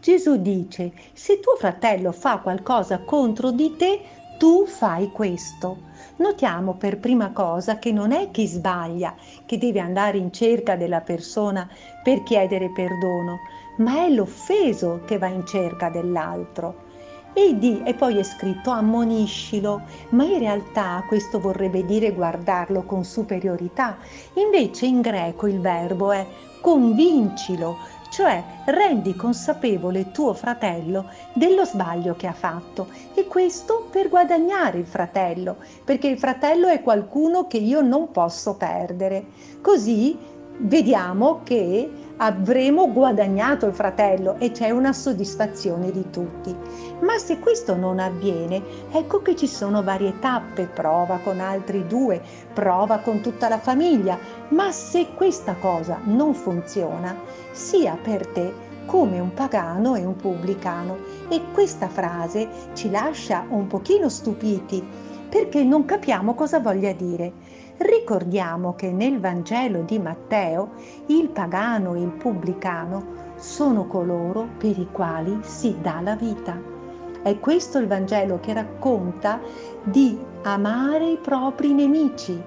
Gesù 0.00 0.36
dice, 0.40 0.94
se 1.12 1.38
tuo 1.40 1.54
fratello 1.56 2.12
fa 2.12 2.38
qualcosa 2.40 3.04
contro 3.04 3.52
di 3.52 3.76
te, 3.76 4.00
tu 4.38 4.66
fai 4.66 5.10
questo. 5.12 5.84
Notiamo 6.16 6.76
per 6.76 6.98
prima 6.98 7.32
cosa 7.32 7.78
che 7.78 7.92
non 7.92 8.12
è 8.12 8.30
chi 8.30 8.46
sbaglia 8.46 9.14
che 9.44 9.58
deve 9.58 9.80
andare 9.80 10.18
in 10.18 10.32
cerca 10.32 10.76
della 10.76 11.02
persona 11.02 11.68
per 12.02 12.22
chiedere 12.22 12.70
perdono, 12.70 13.42
ma 13.76 14.04
è 14.04 14.10
l'offeso 14.10 15.02
che 15.04 15.18
va 15.18 15.28
in 15.28 15.46
cerca 15.46 15.88
dell'altro. 15.88 16.84
E, 17.32 17.58
di, 17.58 17.82
e 17.84 17.92
poi 17.92 18.16
è 18.16 18.22
scritto 18.22 18.70
ammoniscilo, 18.70 19.82
ma 20.10 20.24
in 20.24 20.38
realtà 20.38 21.04
questo 21.06 21.38
vorrebbe 21.38 21.84
dire 21.84 22.12
guardarlo 22.12 22.84
con 22.84 23.04
superiorità. 23.04 23.98
Invece 24.34 24.86
in 24.86 25.02
greco 25.02 25.46
il 25.46 25.60
verbo 25.60 26.12
è 26.12 26.26
convincilo, 26.62 27.76
cioè 28.10 28.42
rendi 28.64 29.14
consapevole 29.14 30.10
tuo 30.12 30.32
fratello 30.32 31.10
dello 31.34 31.66
sbaglio 31.66 32.14
che 32.16 32.26
ha 32.26 32.32
fatto 32.32 32.88
e 33.12 33.26
questo 33.26 33.88
per 33.90 34.08
guadagnare 34.08 34.78
il 34.78 34.86
fratello, 34.86 35.56
perché 35.84 36.08
il 36.08 36.18
fratello 36.18 36.68
è 36.68 36.80
qualcuno 36.80 37.46
che 37.46 37.58
io 37.58 37.82
non 37.82 38.10
posso 38.12 38.54
perdere. 38.54 39.26
Così 39.60 40.16
vediamo 40.58 41.40
che 41.44 41.90
avremo 42.18 42.90
guadagnato 42.92 43.66
il 43.66 43.74
fratello 43.74 44.36
e 44.38 44.50
c'è 44.52 44.70
una 44.70 44.92
soddisfazione 44.92 45.90
di 45.90 46.10
tutti. 46.10 46.54
Ma 47.00 47.18
se 47.18 47.38
questo 47.38 47.76
non 47.76 47.98
avviene, 47.98 48.62
ecco 48.90 49.20
che 49.20 49.36
ci 49.36 49.46
sono 49.46 49.82
varie 49.82 50.18
tappe, 50.18 50.64
prova 50.64 51.18
con 51.18 51.40
altri 51.40 51.86
due, 51.86 52.22
prova 52.52 52.98
con 52.98 53.20
tutta 53.20 53.48
la 53.48 53.58
famiglia, 53.58 54.18
ma 54.48 54.70
se 54.72 55.08
questa 55.14 55.54
cosa 55.60 55.98
non 56.04 56.34
funziona, 56.34 57.14
sia 57.52 57.98
per 58.02 58.26
te 58.28 58.74
come 58.86 59.18
un 59.18 59.34
pagano 59.34 59.96
e 59.96 60.04
un 60.04 60.16
pubblicano. 60.16 60.96
E 61.28 61.42
questa 61.52 61.88
frase 61.88 62.48
ci 62.72 62.90
lascia 62.90 63.44
un 63.48 63.66
pochino 63.66 64.08
stupiti 64.08 64.82
perché 65.28 65.64
non 65.64 65.84
capiamo 65.84 66.34
cosa 66.34 66.60
voglia 66.60 66.92
dire. 66.92 67.32
Ricordiamo 67.78 68.74
che 68.74 68.90
nel 68.90 69.20
Vangelo 69.20 69.82
di 69.82 69.98
Matteo 69.98 70.70
il 71.06 71.28
pagano 71.28 71.94
e 71.94 72.00
il 72.00 72.10
pubblicano 72.10 73.34
sono 73.36 73.86
coloro 73.86 74.48
per 74.56 74.78
i 74.78 74.88
quali 74.90 75.38
si 75.42 75.76
dà 75.82 76.00
la 76.00 76.16
vita. 76.16 76.58
È 77.22 77.38
questo 77.38 77.78
il 77.78 77.86
Vangelo 77.86 78.40
che 78.40 78.54
racconta 78.54 79.40
di 79.82 80.18
amare 80.42 81.10
i 81.10 81.18
propri 81.18 81.74
nemici, 81.74 82.40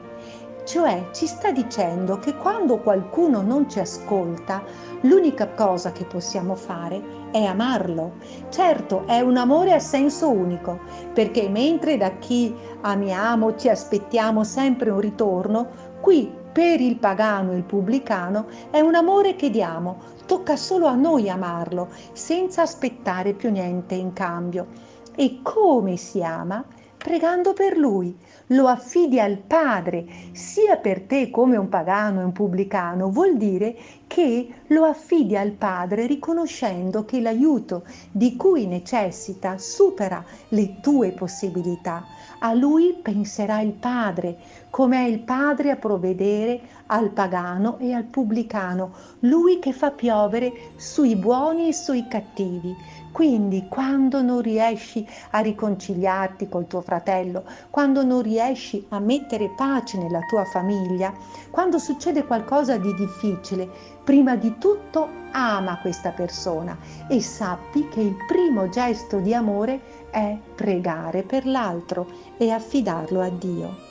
cioè 0.64 1.10
ci 1.12 1.28
sta 1.28 1.52
dicendo 1.52 2.18
che 2.18 2.36
quando 2.36 2.78
qualcuno 2.80 3.42
non 3.42 3.70
ci 3.70 3.80
ascolta, 3.80 4.64
l'unica 5.02 5.50
cosa 5.50 5.92
che 5.92 6.06
possiamo 6.06 6.56
fare 6.56 7.19
è 7.32 7.44
amarlo. 7.44 8.14
Certo, 8.50 9.06
è 9.06 9.20
un 9.20 9.38
amore 9.38 9.74
a 9.74 9.80
senso 9.80 10.30
unico, 10.30 10.80
perché 11.14 11.50
mentre 11.50 11.98
da 11.98 12.18
chi 12.18 12.56
amiamo 12.82 13.56
ci 13.56 13.70
aspettiamo 13.70 14.44
sempre 14.44 14.90
un 14.90 15.00
ritorno, 15.00 15.68
qui 16.02 16.32
per 16.52 16.82
il 16.82 16.98
pagano 16.98 17.52
e 17.52 17.58
il 17.58 17.64
pubblicano 17.64 18.48
è 18.72 18.80
un 18.80 18.96
amore 18.96 19.36
che 19.36 19.50
diamo, 19.50 19.98
tocca 20.26 20.56
solo 20.56 20.88
a 20.88 20.96
noi 20.96 21.30
amarlo, 21.30 21.90
senza 22.14 22.64
aspettare 22.64 23.34
più 23.34 23.52
niente 23.52 23.96
in 23.96 24.14
cambio. 24.14 24.68
E 25.16 25.40
come 25.44 25.98
si 25.98 26.24
ama? 26.24 26.64
Pregando 27.00 27.54
per 27.54 27.78
lui, 27.78 28.14
lo 28.48 28.68
affidi 28.68 29.22
al 29.22 29.38
Padre, 29.38 30.06
sia 30.34 30.76
per 30.76 31.04
te 31.04 31.30
come 31.30 31.56
un 31.56 31.70
pagano 31.70 32.20
e 32.20 32.26
un 32.26 32.34
pubblicano, 32.34 33.10
vuol 33.10 33.38
dire 33.38 33.74
che 34.06 34.50
lo 34.68 34.84
affidi 34.84 35.38
al 35.38 35.52
Padre 35.52 36.08
riconoscendo 36.08 37.06
che 37.06 37.22
l'aiuto 37.22 37.84
di 38.12 38.36
cui 38.36 38.68
necessita 38.68 39.58
supera 39.58 40.22
le 40.50 40.82
tue 40.82 41.12
possibilità. 41.12 42.06
A 42.40 42.54
lui 42.54 42.94
penserà 43.02 43.62
il 43.62 43.72
Padre, 43.72 44.38
come 44.70 45.06
è 45.06 45.08
il 45.08 45.20
Padre 45.20 45.72
a 45.72 45.78
provvedere 45.78 46.60
al 46.88 47.12
pagano 47.12 47.78
e 47.80 47.94
al 47.94 48.04
pubblicano, 48.04 48.92
lui 49.20 49.60
che 49.60 49.72
fa 49.72 49.92
piovere 49.92 50.52
sui 50.76 51.16
buoni 51.16 51.70
e 51.70 51.74
sui 51.74 52.08
cattivi. 52.10 52.76
Quindi 53.12 53.68
quando 53.68 54.22
non 54.22 54.42
riesci 54.42 55.06
a 55.32 55.40
riconciliarti 55.40 56.48
col 56.48 56.68
tuo 56.68 56.82
fratello, 56.82 57.44
quando 57.70 58.04
non 58.04 58.22
riesci 58.22 58.86
a 58.90 59.00
mettere 59.00 59.50
pace 59.50 59.98
nella 59.98 60.22
tua 60.22 60.46
famiglia, 60.46 61.14
quando 61.50 61.80
succede 61.80 62.26
qualcosa 62.26 62.78
di 62.78 62.94
difficile, 62.94 63.70
prima 64.04 64.36
di 64.36 64.58
tutto 64.58 65.08
ama 65.32 65.80
questa 65.82 66.12
persona 66.12 66.78
e 67.08 67.22
sappi 67.22 67.88
che 67.90 68.02
il 68.02 68.16
primo 68.28 68.70
gesto 68.70 69.20
di 69.20 69.34
amore 69.34 70.08
è 70.10 70.38
pregare 70.56 71.24
per 71.24 71.46
l'altro 71.46 72.08
e 72.38 72.52
affidarlo 72.52 73.22
a 73.22 73.30
Dio. 73.30 73.89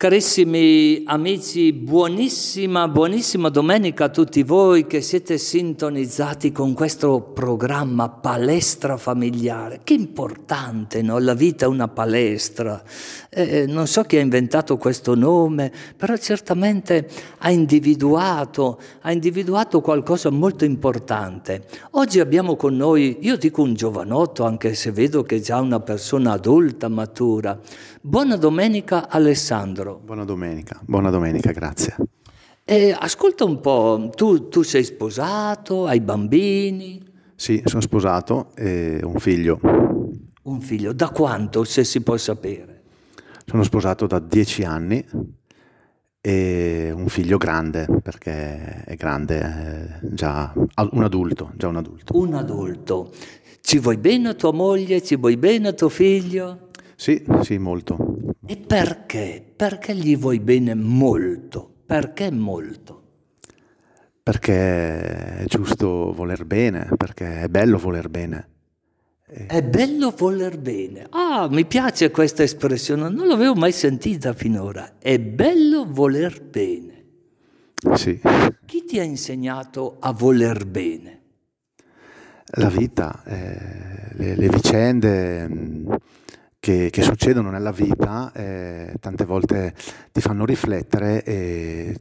Carissimi 0.00 1.02
amici, 1.06 1.72
buonissima, 1.72 2.86
buonissima 2.86 3.48
domenica 3.48 4.04
a 4.04 4.08
tutti 4.10 4.44
voi 4.44 4.86
che 4.86 5.00
siete 5.00 5.38
sintonizzati 5.38 6.52
con 6.52 6.72
questo 6.72 7.20
programma 7.20 8.08
Palestra 8.08 8.96
Familiare. 8.96 9.80
Che 9.82 9.94
importante, 9.94 11.02
no? 11.02 11.18
La 11.18 11.34
vita 11.34 11.64
è 11.64 11.68
una 11.68 11.88
palestra. 11.88 12.80
Eh, 13.28 13.66
non 13.66 13.88
so 13.88 14.04
chi 14.04 14.18
ha 14.18 14.20
inventato 14.20 14.76
questo 14.76 15.16
nome, 15.16 15.72
però 15.96 16.16
certamente 16.16 17.08
ha 17.38 17.50
individuato, 17.50 18.78
ha 19.00 19.10
individuato 19.10 19.80
qualcosa 19.80 20.30
molto 20.30 20.64
importante. 20.64 21.64
Oggi 21.90 22.20
abbiamo 22.20 22.54
con 22.54 22.76
noi, 22.76 23.18
io 23.22 23.36
dico 23.36 23.62
un 23.62 23.74
giovanotto, 23.74 24.44
anche 24.44 24.74
se 24.74 24.92
vedo 24.92 25.24
che 25.24 25.38
è 25.38 25.40
già 25.40 25.58
una 25.58 25.80
persona 25.80 26.30
adulta, 26.30 26.86
matura. 26.86 27.58
Buona 28.08 28.36
domenica 28.36 29.10
Alessandro. 29.10 30.00
Buona 30.02 30.24
domenica, 30.24 30.80
buona 30.82 31.10
domenica, 31.10 31.52
grazie. 31.52 31.94
Eh, 32.64 32.96
ascolta 32.98 33.44
un 33.44 33.60
po', 33.60 34.10
tu, 34.16 34.48
tu, 34.48 34.62
sei 34.62 34.82
sposato, 34.82 35.84
hai 35.84 36.00
bambini? 36.00 37.04
Sì, 37.36 37.60
sono 37.66 37.82
sposato 37.82 38.52
e 38.54 39.00
ho 39.02 39.08
un 39.08 39.18
figlio. 39.18 39.60
Un 40.44 40.60
figlio, 40.62 40.94
da 40.94 41.10
quanto, 41.10 41.64
se 41.64 41.84
si 41.84 42.00
può 42.00 42.16
sapere? 42.16 42.84
Sono 43.44 43.62
sposato 43.62 44.06
da 44.06 44.18
dieci 44.20 44.62
anni 44.62 45.04
e 46.22 46.90
un 46.90 47.08
figlio 47.08 47.36
grande, 47.36 47.86
perché 48.02 48.84
è 48.84 48.94
grande, 48.96 49.38
è 49.38 49.98
già 50.00 50.50
un 50.54 51.02
adulto, 51.02 51.52
già 51.56 51.68
un 51.68 51.76
adulto. 51.76 52.18
Un 52.18 52.32
adulto. 52.32 53.12
Ci 53.60 53.78
vuoi 53.78 53.98
bene 53.98 54.30
a 54.30 54.34
tua 54.34 54.52
moglie? 54.52 55.02
Ci 55.02 55.16
vuoi 55.16 55.36
bene 55.36 55.68
a 55.68 55.72
tuo 55.74 55.90
figlio? 55.90 56.67
Sì, 57.00 57.24
sì, 57.42 57.58
molto. 57.58 57.96
E 58.44 58.56
perché? 58.56 59.40
Perché 59.54 59.94
gli 59.94 60.16
vuoi 60.16 60.40
bene 60.40 60.74
molto? 60.74 61.72
Perché 61.86 62.28
molto? 62.32 63.02
Perché 64.20 65.36
è 65.36 65.44
giusto 65.46 66.12
voler 66.12 66.44
bene, 66.44 66.88
perché 66.96 67.42
è 67.42 67.48
bello 67.48 67.78
voler 67.78 68.08
bene. 68.08 68.48
È 69.24 69.62
bello 69.62 70.10
voler 70.10 70.58
bene. 70.58 71.06
Ah, 71.10 71.46
mi 71.48 71.66
piace 71.66 72.10
questa 72.10 72.42
espressione, 72.42 73.08
non 73.08 73.28
l'avevo 73.28 73.54
mai 73.54 73.70
sentita 73.70 74.32
finora. 74.32 74.94
È 74.98 75.20
bello 75.20 75.86
voler 75.88 76.42
bene. 76.42 77.04
Sì. 77.94 78.20
Chi 78.66 78.84
ti 78.84 78.98
ha 78.98 79.04
insegnato 79.04 79.98
a 80.00 80.12
voler 80.12 80.66
bene? 80.66 81.20
La 82.54 82.68
vita, 82.68 83.22
eh, 83.24 84.14
le, 84.14 84.34
le, 84.34 84.48
vicende 84.48 85.48
che, 86.60 86.88
che 86.90 87.02
succedono 87.02 87.50
nella 87.50 87.72
vita 87.72 88.32
eh, 88.32 88.94
tante 89.00 89.24
volte 89.24 89.74
ti 90.12 90.20
fanno 90.20 90.44
riflettere 90.44 91.22
e 91.24 91.98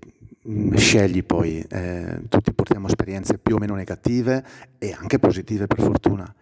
mm, 0.47 0.75
scegli 0.75 1.23
poi. 1.23 1.65
Eh, 1.69 2.21
tutti 2.29 2.53
portiamo 2.53 2.87
esperienze 2.87 3.37
più 3.37 3.55
o 3.55 3.59
meno 3.59 3.75
negative 3.75 4.43
e 4.77 4.95
anche 4.97 5.19
positive 5.19 5.67
per 5.67 5.81
fortuna 5.81 6.33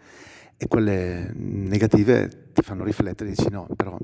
e 0.58 0.68
quelle 0.68 1.32
negative 1.36 2.52
ti 2.54 2.62
fanno 2.62 2.84
riflettere 2.84 3.30
e 3.30 3.34
dici 3.36 3.50
no, 3.50 3.68
però 3.76 3.98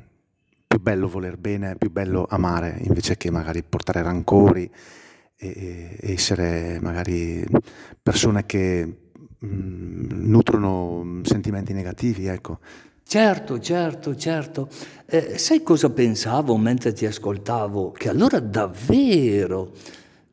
più 0.68 0.80
bello 0.80 1.08
voler 1.08 1.38
bene, 1.38 1.76
più 1.76 1.92
bello 1.92 2.26
amare 2.30 2.78
invece 2.82 3.18
che 3.18 3.32
magari 3.32 3.64
portare 3.64 4.02
rancori 4.02 4.70
e, 5.36 5.98
e 6.00 6.14
essere 6.14 6.80
magari 6.82 7.44
persone 8.02 8.46
che 8.46 8.86
mh, 9.40 9.48
mm, 9.48 10.30
nutrono 10.30 11.22
sentimenti 11.24 11.74
negativi, 11.74 12.28
ecco. 12.28 12.60
Certo, 13.04 13.60
certo, 13.60 14.16
certo. 14.16 14.70
Eh, 15.06 15.38
sai 15.38 15.62
cosa 15.64 15.90
pensavo 15.90 16.56
mentre 16.58 16.94
ti 16.94 17.06
ascoltavo? 17.06 17.92
Che 17.92 18.10
allora 18.10 18.40
davvero 18.40 19.74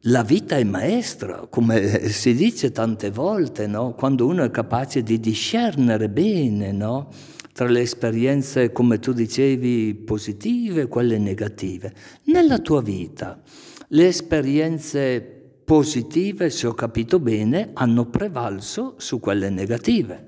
la 0.02 0.22
vita 0.22 0.56
è 0.56 0.62
maestra, 0.62 1.46
come 1.50 2.08
si 2.08 2.32
dice 2.34 2.70
tante 2.70 3.10
volte, 3.10 3.66
no? 3.66 3.94
quando 3.94 4.26
uno 4.26 4.44
è 4.44 4.50
capace 4.50 5.02
di 5.02 5.18
discernere 5.18 6.08
bene 6.08 6.70
no? 6.70 7.10
tra 7.52 7.66
le 7.66 7.80
esperienze, 7.80 8.70
come 8.70 9.00
tu 9.00 9.12
dicevi, 9.12 9.96
positive 9.96 10.82
e 10.82 10.87
quelle 10.87 11.18
negative. 11.18 11.92
Nella 12.26 12.60
tua 12.60 12.80
vita, 12.80 13.42
le 13.88 14.06
esperienze 14.06 15.20
positive, 15.64 16.50
se 16.50 16.68
ho 16.68 16.75
capito 16.75 17.18
bene, 17.18 17.70
hanno 17.75 18.06
prevalso 18.06 18.94
su 18.98 19.18
quelle 19.18 19.50
negative. 19.50 20.27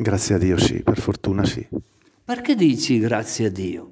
Grazie 0.00 0.36
a 0.36 0.38
Dio 0.38 0.56
sì, 0.56 0.80
per 0.84 0.96
fortuna 1.00 1.44
sì. 1.44 1.66
Perché 2.24 2.54
dici 2.54 3.00
grazie 3.00 3.46
a 3.46 3.50
Dio? 3.50 3.90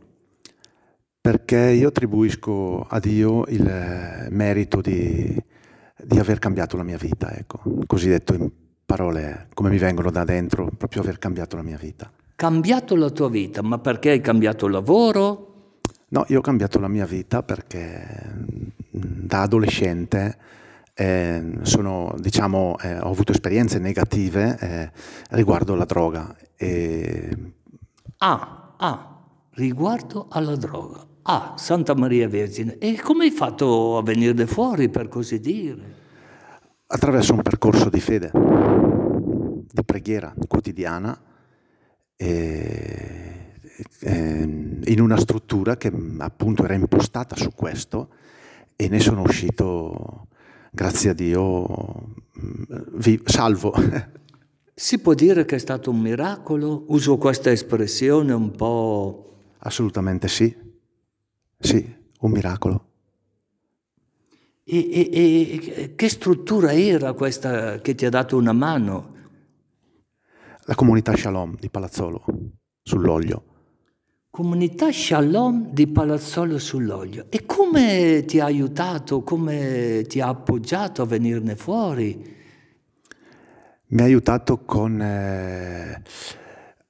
Perché 1.20 1.58
io 1.58 1.88
attribuisco 1.88 2.86
a 2.88 3.00
Dio 3.00 3.44
il 3.48 3.66
eh, 3.66 4.28
merito 4.30 4.80
di, 4.80 5.36
di 6.04 6.18
aver 6.20 6.38
cambiato 6.38 6.76
la 6.76 6.84
mia 6.84 6.96
vita, 6.96 7.36
ecco, 7.36 7.60
così 7.86 8.08
detto 8.08 8.34
in 8.34 8.48
parole 8.84 9.48
come 9.52 9.68
mi 9.68 9.78
vengono 9.78 10.12
da 10.12 10.22
dentro, 10.22 10.70
proprio 10.78 11.02
aver 11.02 11.18
cambiato 11.18 11.56
la 11.56 11.62
mia 11.62 11.76
vita. 11.76 12.08
Cambiato 12.36 12.94
la 12.94 13.10
tua 13.10 13.28
vita, 13.28 13.62
ma 13.62 13.78
perché 13.78 14.10
hai 14.10 14.20
cambiato 14.20 14.68
lavoro? 14.68 15.80
No, 16.10 16.24
io 16.28 16.38
ho 16.38 16.42
cambiato 16.42 16.78
la 16.78 16.86
mia 16.86 17.04
vita 17.04 17.42
perché 17.42 18.06
mm, 18.32 18.68
da 18.92 19.42
adolescente 19.42 20.38
eh, 20.98 21.58
sono, 21.60 22.14
diciamo, 22.16 22.78
eh, 22.80 22.98
ho 22.98 23.10
avuto 23.10 23.30
esperienze 23.32 23.78
negative 23.78 24.56
eh, 24.58 24.90
riguardo 25.30 25.74
la 25.74 25.84
droga. 25.84 26.34
E... 26.56 27.52
Ah, 28.18 28.74
ah, 28.78 29.22
riguardo 29.50 30.26
alla 30.30 30.56
droga. 30.56 31.06
Ah, 31.22 31.52
Santa 31.58 31.94
Maria 31.94 32.28
Vergine. 32.28 32.78
E 32.78 32.98
come 32.98 33.24
hai 33.24 33.30
fatto 33.30 33.98
a 33.98 34.02
venirne 34.02 34.46
fuori, 34.46 34.88
per 34.88 35.08
così 35.08 35.38
dire? 35.38 35.94
Attraverso 36.86 37.34
un 37.34 37.42
percorso 37.42 37.90
di 37.90 38.00
fede, 38.00 38.30
di 38.32 39.84
preghiera 39.84 40.32
quotidiana, 40.48 41.20
e, 42.16 43.52
e, 44.00 44.42
in 44.84 45.00
una 45.00 45.18
struttura 45.18 45.76
che 45.76 45.92
appunto 46.18 46.64
era 46.64 46.74
impostata 46.74 47.36
su 47.36 47.50
questo 47.54 48.08
e 48.76 48.88
ne 48.88 49.00
sono 49.00 49.22
uscito, 49.22 50.25
grazie 50.76 51.10
a 51.10 51.12
Dio, 51.14 52.14
vi, 52.92 53.20
salvo. 53.24 53.72
Si 54.78 54.98
può 54.98 55.14
dire 55.14 55.46
che 55.46 55.54
è 55.54 55.58
stato 55.58 55.88
un 55.88 55.98
miracolo? 55.98 56.84
Uso 56.88 57.16
questa 57.16 57.50
espressione 57.50 58.34
un 58.34 58.50
po'... 58.50 59.54
Assolutamente 59.60 60.28
sì. 60.28 60.54
Sì, 61.58 61.96
un 62.20 62.30
miracolo. 62.30 62.88
E, 64.64 64.90
e, 64.90 65.08
e, 65.12 65.94
che 65.94 66.08
struttura 66.10 66.74
era 66.74 67.14
questa 67.14 67.80
che 67.80 67.94
ti 67.94 68.04
ha 68.04 68.10
dato 68.10 68.36
una 68.36 68.52
mano? 68.52 69.14
La 70.64 70.74
comunità 70.74 71.16
Shalom 71.16 71.56
di 71.58 71.70
Palazzolo, 71.70 72.22
sull'olio. 72.82 73.55
Comunità 74.36 74.92
Shalom 74.92 75.70
di 75.72 75.86
Palazzolo 75.86 76.58
sull'olio. 76.58 77.24
E 77.30 77.46
come 77.46 78.24
ti 78.26 78.38
ha 78.38 78.44
aiutato, 78.44 79.22
come 79.22 80.04
ti 80.06 80.20
ha 80.20 80.28
appoggiato 80.28 81.00
a 81.00 81.06
venirne 81.06 81.56
fuori? 81.56 82.36
Mi 83.86 84.02
ha 84.02 84.04
aiutato 84.04 84.58
con... 84.58 85.00
Eh, 85.00 86.02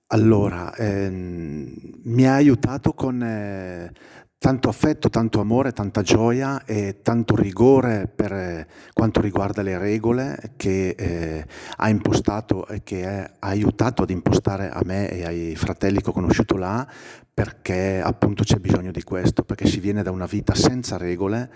allora, 0.09 0.75
ehm, 0.75 1.73
mi 2.03 2.27
ha 2.27 2.35
aiutato 2.35 2.95
con... 2.95 3.23
Eh, 3.23 3.93
tanto 4.39 4.69
affetto, 4.69 5.09
tanto 5.09 5.41
amore, 5.41 5.73
tanta 5.73 6.03
gioia 6.03 6.65
e 6.65 7.01
tanto 7.03 7.35
rigore 7.35 8.07
per 8.07 8.33
eh, 8.33 8.67
quanto 8.93 9.21
riguarda 9.21 9.63
le 9.63 9.79
regole 9.79 10.53
che 10.57 10.91
eh, 10.91 11.47
ha 11.77 11.89
impostato 11.89 12.67
e 12.69 12.83
che 12.85 13.03
è, 13.03 13.31
ha 13.39 13.49
aiutato 13.49 14.03
ad 14.03 14.11
impostare 14.11 14.69
a 14.69 14.83
me 14.85 15.11
e 15.11 15.25
ai 15.25 15.57
fratelli 15.57 16.01
che 16.01 16.11
ho 16.11 16.13
conosciuto 16.13 16.57
là, 16.57 16.87
perché 17.33 18.01
appunto 18.03 18.45
c'è 18.45 18.59
bisogno 18.59 18.91
di 18.91 19.03
questo, 19.03 19.43
perché 19.43 19.67
si 19.67 19.81
viene 19.81 20.03
da 20.03 20.11
una 20.11 20.27
vita 20.27 20.55
senza 20.55 20.97
regole 20.97 21.51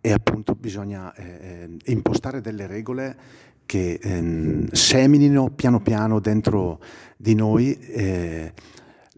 e 0.00 0.12
appunto 0.12 0.54
bisogna 0.54 1.12
eh, 1.14 1.68
eh 1.84 1.92
impostare 1.92 2.40
delle 2.40 2.66
regole 2.66 3.16
che 3.66 3.98
ehm, 4.00 4.70
seminino 4.70 5.50
piano 5.50 5.80
piano 5.80 6.20
dentro 6.20 6.80
di 7.16 7.34
noi 7.34 7.78
eh, 7.78 8.52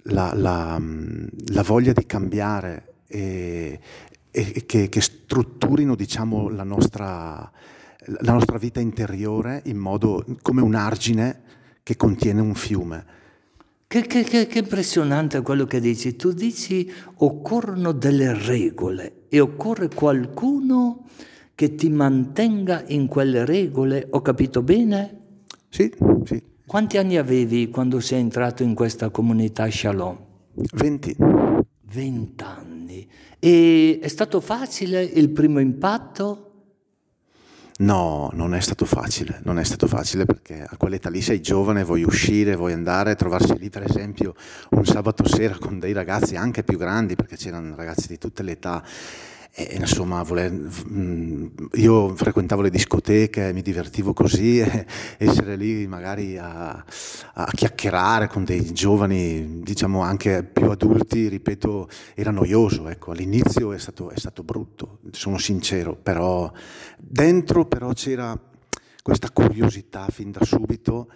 la, 0.05 0.33
la, 0.35 0.81
la 1.53 1.63
voglia 1.63 1.93
di 1.93 2.05
cambiare 2.05 2.92
e, 3.13 3.79
e 4.31 4.65
che, 4.65 4.89
che, 4.89 5.01
strutturino 5.01 5.95
diciamo, 5.95 6.49
la, 6.49 6.65
nostra, 6.65 7.51
la 8.07 8.33
nostra 8.33 8.57
vita 8.57 8.81
interiore 8.81 9.61
in 9.67 9.77
modo 9.77 10.25
come 10.41 10.63
un 10.63 10.75
argine 10.75 11.41
che 11.83 11.97
contiene 11.97 12.41
un 12.41 12.55
fiume. 12.55 13.21
Che, 13.87 14.07
che, 14.07 14.23
che, 14.23 14.47
che, 14.47 14.61
impressionante 14.61 15.43
quello 15.43 15.67
che 15.67 15.79
dici. 15.79 16.17
Tu 16.17 16.33
dici 16.33 16.91
occorrono 17.17 17.93
delle 17.93 18.33
regole 18.33 19.25
e 19.29 19.39
occorre 19.39 19.89
qualcuno 19.89 21.05
che 21.55 21.75
ti 21.75 21.91
mantenga 21.91 22.85
in 22.87 23.07
quelle 23.07 23.45
regole. 23.45 24.07
Ho 24.11 24.23
capito 24.23 24.63
bene? 24.63 25.19
Sì, 25.69 25.93
sì. 26.25 26.43
Quanti 26.65 26.97
anni 26.97 27.19
avevi 27.19 27.69
quando 27.69 28.01
sei 28.01 28.21
entrato 28.21 28.63
in 28.63 28.75
questa 28.75 29.11
comunità 29.11 29.71
Shalom? 29.71 30.17
Venti. 30.73 31.15
Vent'anni. 32.93 33.09
E 33.39 33.99
è 34.01 34.09
stato 34.09 34.41
facile 34.41 35.03
il 35.03 35.31
primo 35.31 35.59
impatto? 35.59 36.49
No, 37.79 38.31
non 38.35 38.55
è 38.55 38.61
stato 38.61 38.85
facile, 38.85 39.41
non 39.45 39.59
è 39.59 39.65
stato 39.65 39.89
facile 39.89 40.25
perché 40.25 40.63
a 40.63 40.77
quell'età 40.77 41.09
lì 41.09 41.21
sei 41.21 41.41
giovane, 41.41 41.83
vuoi 41.83 42.05
uscire, 42.05 42.55
vuoi 42.55 42.75
andare, 42.75 43.17
trovarsi 43.17 43.59
lì 43.59 43.71
per 43.71 43.83
esempio 43.83 44.35
un 44.71 44.85
sabato 44.85 45.27
sera 45.27 45.57
con 45.59 45.81
dei 45.81 45.93
ragazzi 45.93 46.37
anche 46.37 46.63
più 46.63 46.79
grandi 46.79 47.17
perché 47.17 47.37
c'erano 47.37 47.75
ragazzi 47.75 48.07
di 48.07 48.19
tutte 48.19 48.45
le 48.45 48.53
età 48.53 48.85
e, 49.55 49.77
insomma, 49.79 50.25
mm, 50.25 51.47
io 51.75 52.17
frequentavo 52.17 52.63
le 52.63 52.71
discoteche, 52.71 53.53
mi 53.53 53.61
divertivo 53.61 54.15
così, 54.15 54.61
essere 55.19 55.57
lì 55.57 55.87
magari 55.87 56.39
a, 56.39 56.71
a, 57.35 57.51
chiacchierare 57.53 58.29
con 58.29 58.45
dei 58.45 58.73
giovani, 58.73 59.61
diciamo 59.63 60.01
anche 60.01 60.43
più 60.43 60.71
adulti, 60.71 61.29
ripeto, 61.29 61.87
era 62.15 62.31
noioso. 62.31 62.89
Ecco. 62.89 63.11
All'inizio 63.11 63.75
è 63.75 63.79
stato, 63.79 64.09
è 64.09 64.19
stato 64.19 64.43
brutto, 64.43 65.01
sono 65.11 65.37
sincero, 65.37 65.97
però 65.97 66.51
dentro 66.97 67.67
però 67.67 67.93
c'era 67.93 68.39
questa 69.03 69.31
curiosità 69.31 70.07
fin 70.09 70.31
da 70.31 70.43
subito 70.45 71.11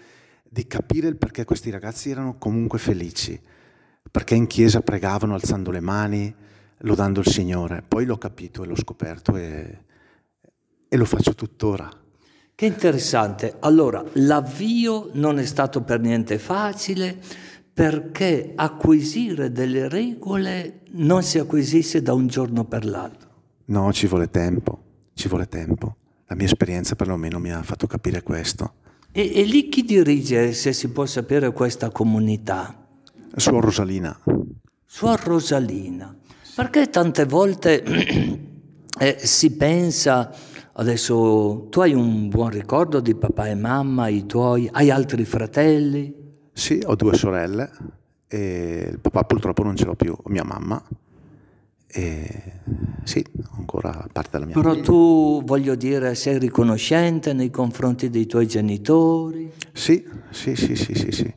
di 0.47 0.67
capire 0.67 1.09
il 1.09 1.17
perché 1.17 1.45
questi 1.47 1.71
ragazzi 1.71 2.11
erano 2.11 2.37
comunque 2.37 2.79
felici, 2.79 3.41
perché 4.11 4.35
in 4.35 4.47
chiesa 4.47 4.83
pregavano 4.83 5.33
alzando 5.33 5.71
le 5.71 5.81
mani, 5.81 6.35
lodando 6.79 7.21
il 7.21 7.27
Signore. 7.27 7.83
Poi 7.87 8.05
l'ho 8.05 8.19
capito 8.19 8.63
e 8.63 8.67
l'ho 8.67 8.77
scoperto 8.77 9.37
e, 9.37 9.79
e 10.89 10.97
lo 10.97 11.05
faccio 11.05 11.35
tuttora. 11.35 11.89
Che 12.55 12.67
interessante. 12.67 13.57
Allora, 13.61 14.03
l'avvio 14.15 15.11
non 15.13 15.39
è 15.39 15.45
stato 15.45 15.83
per 15.83 16.01
niente 16.01 16.39
facile 16.39 17.19
perché 17.73 18.53
acquisire 18.55 19.53
delle 19.53 19.89
regole 19.89 20.81
non 20.93 21.23
si 21.23 21.39
acquisisce 21.39 22.01
da 22.01 22.15
un 22.15 22.27
giorno 22.27 22.65
per 22.65 22.87
l'altro. 22.87 23.29
No, 23.67 23.93
ci 23.93 24.07
vuole 24.07 24.31
tempo, 24.31 24.83
ci 25.13 25.29
vuole 25.29 25.47
tempo. 25.49 25.97
La 26.29 26.35
mia 26.35 26.47
esperienza 26.47 26.97
perlomeno 26.97 27.39
mi 27.39 27.53
ha 27.53 27.63
fatto 27.63 27.87
capire 27.87 28.23
questo. 28.23 28.77
E, 29.13 29.33
e 29.35 29.45
lì 29.45 29.69
chi 29.69 29.83
dirige, 29.83 30.53
se 30.55 30.73
si 30.73 30.89
può 30.89 31.05
sapere, 31.05 31.53
questa 31.53 31.91
comunità? 31.91 32.87
Suor 33.35 33.65
Rosalina. 33.65 34.19
Suor 34.87 35.21
Rosalina. 35.21 36.17
Perché 36.57 36.89
tante 36.89 37.27
volte 37.27 37.83
eh, 38.99 39.19
si 39.19 39.55
pensa, 39.57 40.35
adesso 40.73 41.67
tu 41.69 41.81
hai 41.81 41.93
un 41.93 42.31
buon 42.31 42.49
ricordo 42.49 43.01
di 43.01 43.15
papà 43.15 43.49
e 43.49 43.55
mamma, 43.55 44.09
i 44.09 44.25
tuoi, 44.25 44.67
hai 44.73 44.91
altri 44.91 45.27
fratelli? 45.27 46.15
Sì, 46.55 46.83
ho 46.83 46.95
due 46.95 47.13
sorelle 47.13 47.71
e 48.27 48.89
il 48.91 48.99
papà 49.01 49.25
purtroppo 49.25 49.65
non 49.65 49.77
ce 49.77 49.85
l'ho 49.85 49.97
più, 49.97 50.17
mia 50.29 50.45
mamma. 50.45 50.83
E 51.89 52.43
sì, 53.05 53.23
ancora 53.59 54.09
parte 54.11 54.31
della 54.33 54.47
mia 54.47 54.55
Però 54.55 54.71
famiglia. 54.71 54.87
tu, 54.87 55.43
voglio 55.45 55.75
dire, 55.75 56.15
sei 56.15 56.39
riconoscente 56.39 57.35
nei 57.35 57.51
confronti 57.51 58.09
dei 58.09 58.25
tuoi 58.25 58.47
genitori? 58.47 59.53
Sì, 59.75 60.03
sì, 60.31 60.57
sì, 60.57 60.75
sì, 60.75 60.95
sì. 60.95 61.13
sì. 61.13 61.35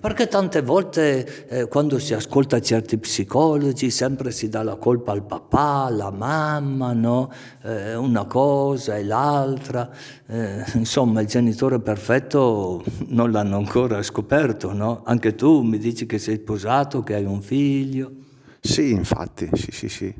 Perché 0.00 0.28
tante 0.28 0.60
volte 0.60 1.46
eh, 1.48 1.68
quando 1.68 1.98
si 1.98 2.12
ascolta 2.12 2.60
certi 2.60 2.98
psicologi 2.98 3.90
sempre 3.90 4.30
si 4.30 4.50
dà 4.50 4.62
la 4.62 4.76
colpa 4.76 5.12
al 5.12 5.24
papà, 5.24 5.84
alla 5.84 6.10
mamma, 6.10 6.92
no? 6.92 7.32
eh, 7.62 7.94
una 7.94 8.24
cosa 8.24 8.96
e 8.96 9.04
l'altra. 9.04 9.90
Eh, 10.26 10.64
insomma, 10.74 11.22
il 11.22 11.26
genitore 11.26 11.80
perfetto 11.80 12.84
non 13.06 13.30
l'hanno 13.30 13.56
ancora 13.56 14.02
scoperto, 14.02 14.74
no? 14.74 15.00
Anche 15.04 15.34
tu 15.34 15.62
mi 15.62 15.78
dici 15.78 16.04
che 16.04 16.18
sei 16.18 16.36
sposato, 16.36 17.02
che 17.02 17.14
hai 17.14 17.24
un 17.24 17.40
figlio. 17.40 18.12
Sì, 18.60 18.90
infatti, 18.90 19.48
sì, 19.54 19.70
sì, 19.72 19.88
sì, 19.88 20.14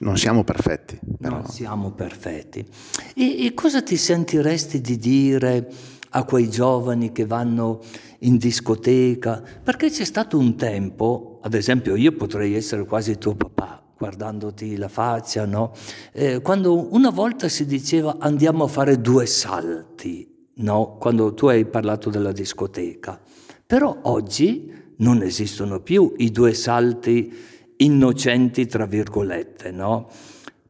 non, 0.00 0.18
siamo 0.18 0.44
perfetti. 0.44 0.98
Però... 1.18 1.36
Non 1.36 1.46
siamo 1.46 1.92
perfetti. 1.92 2.62
E, 3.14 3.46
e 3.46 3.54
cosa 3.54 3.80
ti 3.80 3.96
sentiresti 3.96 4.82
di 4.82 4.98
dire 4.98 5.66
a 6.10 6.24
quei 6.24 6.48
giovani 6.48 7.12
che 7.12 7.26
vanno 7.26 7.80
in 8.20 8.36
discoteca? 8.36 9.42
Perché 9.62 9.90
c'è 9.90 10.04
stato 10.04 10.38
un 10.38 10.56
tempo, 10.56 11.38
ad 11.42 11.54
esempio 11.54 11.96
io 11.96 12.12
potrei 12.12 12.54
essere 12.54 12.84
quasi 12.84 13.18
tuo 13.18 13.34
papà, 13.34 13.82
guardandoti 13.96 14.76
la 14.76 14.88
faccia, 14.88 15.44
no? 15.44 15.72
Eh, 16.12 16.40
quando 16.40 16.92
una 16.94 17.10
volta 17.10 17.48
si 17.48 17.66
diceva 17.66 18.16
andiamo 18.18 18.64
a 18.64 18.68
fare 18.68 19.00
due 19.00 19.26
salti, 19.26 20.50
no? 20.54 20.96
Quando 20.98 21.34
tu 21.34 21.46
hai 21.46 21.64
parlato 21.64 22.10
della 22.10 22.32
discoteca. 22.32 23.20
Però 23.66 23.98
oggi 24.02 24.72
non 24.98 25.22
esistono 25.22 25.80
più 25.80 26.14
i 26.16 26.30
due 26.30 26.54
salti 26.54 27.32
innocenti, 27.78 28.66
tra 28.66 28.86
virgolette, 28.86 29.70
no? 29.70 30.08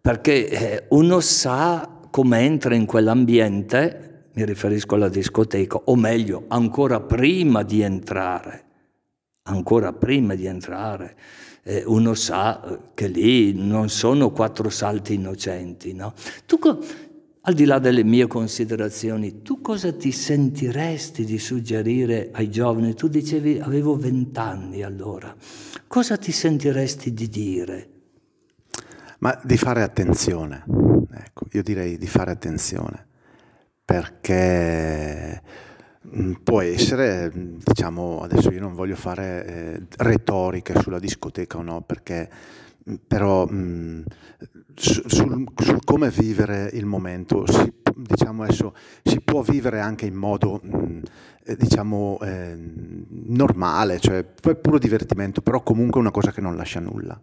Perché 0.00 0.48
eh, 0.48 0.84
uno 0.90 1.20
sa 1.20 2.00
come 2.10 2.40
entra 2.40 2.74
in 2.74 2.86
quell'ambiente, 2.86 4.07
mi 4.38 4.44
riferisco 4.44 4.94
alla 4.94 5.08
discoteca, 5.08 5.80
o 5.86 5.96
meglio, 5.96 6.44
ancora 6.46 7.00
prima 7.00 7.64
di 7.64 7.80
entrare, 7.80 8.64
ancora 9.48 9.92
prima 9.92 10.36
di 10.36 10.46
entrare, 10.46 11.16
eh, 11.64 11.82
uno 11.84 12.14
sa 12.14 12.62
eh, 12.62 12.78
che 12.94 13.08
lì 13.08 13.52
non 13.52 13.88
sono 13.88 14.30
quattro 14.30 14.68
salti 14.70 15.14
innocenti, 15.14 15.92
no? 15.92 16.14
Tu, 16.46 16.56
al 17.40 17.54
di 17.54 17.64
là 17.64 17.80
delle 17.80 18.04
mie 18.04 18.28
considerazioni, 18.28 19.42
tu 19.42 19.60
cosa 19.60 19.92
ti 19.92 20.12
sentiresti 20.12 21.24
di 21.24 21.38
suggerire 21.38 22.28
ai 22.30 22.48
giovani? 22.48 22.94
Tu 22.94 23.08
dicevi 23.08 23.58
avevo 23.58 23.96
vent'anni 23.96 24.84
allora. 24.84 25.34
Cosa 25.88 26.16
ti 26.16 26.30
sentiresti 26.30 27.12
di 27.12 27.28
dire? 27.28 27.88
Ma 29.18 29.36
di 29.42 29.56
fare 29.56 29.82
attenzione, 29.82 30.64
ecco, 31.12 31.46
io 31.50 31.62
direi 31.64 31.98
di 31.98 32.06
fare 32.06 32.30
attenzione, 32.30 33.07
perché 33.88 35.40
mm, 36.14 36.32
può 36.44 36.60
essere, 36.60 37.32
diciamo, 37.32 38.20
adesso 38.20 38.50
io 38.50 38.60
non 38.60 38.74
voglio 38.74 38.96
fare 38.96 39.46
eh, 39.46 39.82
retoriche 39.96 40.78
sulla 40.78 40.98
discoteca 40.98 41.56
o 41.56 41.62
no, 41.62 41.80
perché 41.80 42.28
mm, 42.86 42.94
però 43.06 43.46
mh, 43.46 43.54
mm, 43.54 44.02
sul, 44.74 45.46
sul, 45.56 45.84
come 45.84 46.10
vivere 46.10 46.68
il 46.74 46.84
momento, 46.84 47.50
si, 47.50 47.72
diciamo 47.96 48.42
adesso, 48.42 48.74
si 49.02 49.22
può 49.22 49.40
vivere 49.40 49.80
anche 49.80 50.04
in 50.04 50.16
modo 50.16 50.60
mh, 50.62 51.00
eh, 51.44 51.56
diciamo 51.56 52.18
eh, 52.20 52.58
normale, 53.08 54.00
cioè 54.00 54.22
puro 54.22 54.78
divertimento, 54.78 55.40
però 55.40 55.62
comunque 55.62 55.98
una 55.98 56.10
cosa 56.10 56.30
che 56.30 56.42
non 56.42 56.56
lascia 56.56 56.80
nulla. 56.80 57.18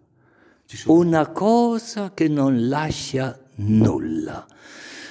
Una 0.86 1.28
cosa 1.28 2.12
che 2.15 2.28
non 2.28 2.67
lascia 2.67 3.38
nulla. 3.58 4.47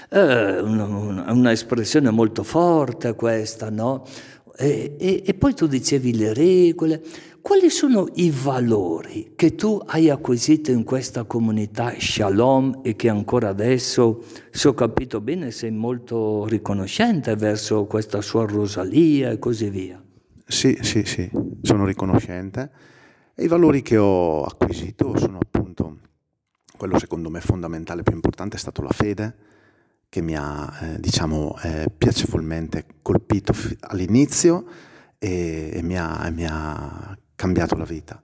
È 0.08 0.60
una, 0.60 1.32
una, 1.32 1.52
espressione 1.52 2.10
molto 2.10 2.42
forte 2.42 3.14
questa, 3.14 3.70
no? 3.70 4.04
E, 4.56 4.96
e, 4.98 5.22
e 5.24 5.34
poi 5.34 5.54
tu 5.54 5.66
dicevi 5.66 6.16
le 6.16 6.32
regole. 6.32 7.02
Quali 7.40 7.68
sono 7.68 8.06
i 8.14 8.30
valori 8.30 9.32
che 9.36 9.54
tu 9.54 9.78
hai 9.84 10.08
acquisito 10.08 10.70
in 10.70 10.82
questa 10.82 11.24
comunità 11.24 11.92
Shalom 11.98 12.80
e 12.82 12.96
che 12.96 13.10
ancora 13.10 13.50
adesso, 13.50 14.22
se 14.50 14.68
ho 14.68 14.72
capito 14.72 15.20
bene, 15.20 15.50
sei 15.50 15.70
molto 15.70 16.46
riconoscente 16.46 17.36
verso 17.36 17.84
questa 17.84 18.22
sua 18.22 18.46
Rosalia 18.46 19.30
e 19.30 19.38
così 19.38 19.68
via? 19.68 20.02
Sì, 20.46 20.78
sì, 20.80 21.04
sì, 21.04 21.30
sono 21.60 21.84
riconoscente. 21.84 22.70
E 23.34 23.44
i 23.44 23.48
valori 23.48 23.82
che 23.82 23.98
ho 23.98 24.42
acquisito 24.44 25.14
sono 25.18 25.38
appunto, 25.42 25.98
quello 26.78 26.98
secondo 26.98 27.28
me 27.28 27.40
fondamentale, 27.40 28.02
più 28.02 28.14
importante 28.14 28.56
è 28.56 28.58
stato 28.58 28.80
la 28.80 28.92
fede, 28.92 29.34
che 30.14 30.22
mi 30.22 30.37
ha, 30.37 30.72
eh, 30.81 31.00
diciamo, 31.00 31.57
eh, 31.64 31.87
piacevolmente 31.90 32.85
colpito 33.03 33.53
all'inizio 33.81 34.64
e, 35.18 35.72
e 35.74 35.83
mi, 35.83 35.98
ha, 35.98 36.31
mi 36.33 36.46
ha 36.48 37.18
cambiato 37.35 37.74
la 37.74 37.83
vita. 37.83 38.22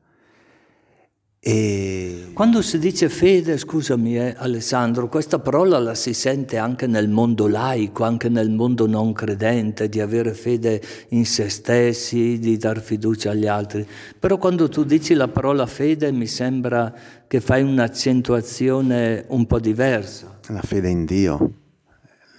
E... 1.40 2.30
Quando 2.32 2.62
si 2.62 2.78
dice 2.78 3.08
fede, 3.08 3.58
scusami 3.58 4.16
eh, 4.16 4.34
Alessandro, 4.38 5.08
questa 5.08 5.40
parola 5.40 5.80
la 5.80 5.96
si 5.96 6.14
sente 6.14 6.58
anche 6.58 6.86
nel 6.86 7.08
mondo 7.08 7.48
laico, 7.48 8.04
anche 8.04 8.28
nel 8.28 8.50
mondo 8.50 8.86
non 8.86 9.12
credente, 9.12 9.88
di 9.88 10.00
avere 10.00 10.32
fede 10.32 10.80
in 11.08 11.26
se 11.26 11.48
stessi, 11.48 12.38
di 12.38 12.56
dar 12.56 12.80
fiducia 12.80 13.32
agli 13.32 13.48
altri. 13.48 13.84
Però 14.16 14.38
quando 14.38 14.68
tu 14.68 14.84
dici 14.84 15.14
la 15.14 15.26
parola 15.26 15.66
fede 15.66 16.12
mi 16.12 16.28
sembra 16.28 16.94
che 17.26 17.40
fai 17.40 17.64
un'accentuazione 17.64 19.24
un 19.26 19.44
po' 19.46 19.58
diversa. 19.58 20.38
La 20.50 20.62
fede 20.62 20.88
in 20.88 21.04
Dio, 21.04 21.54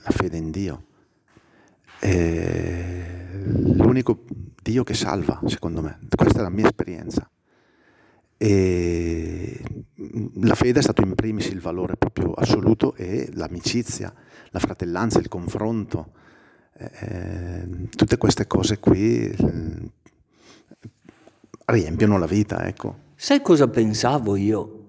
la 0.04 0.12
fede 0.12 0.38
in 0.38 0.52
Dio. 0.52 0.86
È 2.00 3.20
l'unico 3.44 4.24
Dio 4.62 4.84
che 4.84 4.94
salva, 4.94 5.42
secondo 5.46 5.82
me. 5.82 6.00
Questa 6.16 6.40
è 6.40 6.42
la 6.42 6.50
mia 6.50 6.66
esperienza. 6.66 7.30
E 8.38 9.62
la 10.42 10.56
fede 10.56 10.80
è 10.80 10.82
stato 10.82 11.04
in 11.04 11.14
primis 11.14 11.48
il 11.50 11.60
valore 11.60 11.96
proprio 11.96 12.34
assoluto 12.34 12.96
e 12.96 13.30
l'amicizia, 13.34 14.12
la 14.50 14.60
fratellanza, 14.60 15.20
il 15.20 15.28
confronto, 15.28 16.14
eh, 16.74 17.88
tutte 17.96 18.18
queste 18.18 18.48
cose 18.48 18.80
qui 18.80 19.30
eh, 19.30 19.92
riempiono 21.66 22.18
la 22.18 22.26
vita, 22.26 22.66
ecco. 22.66 23.10
Sai 23.16 23.42
cosa 23.42 23.68
pensavo 23.68 24.36
io? 24.36 24.86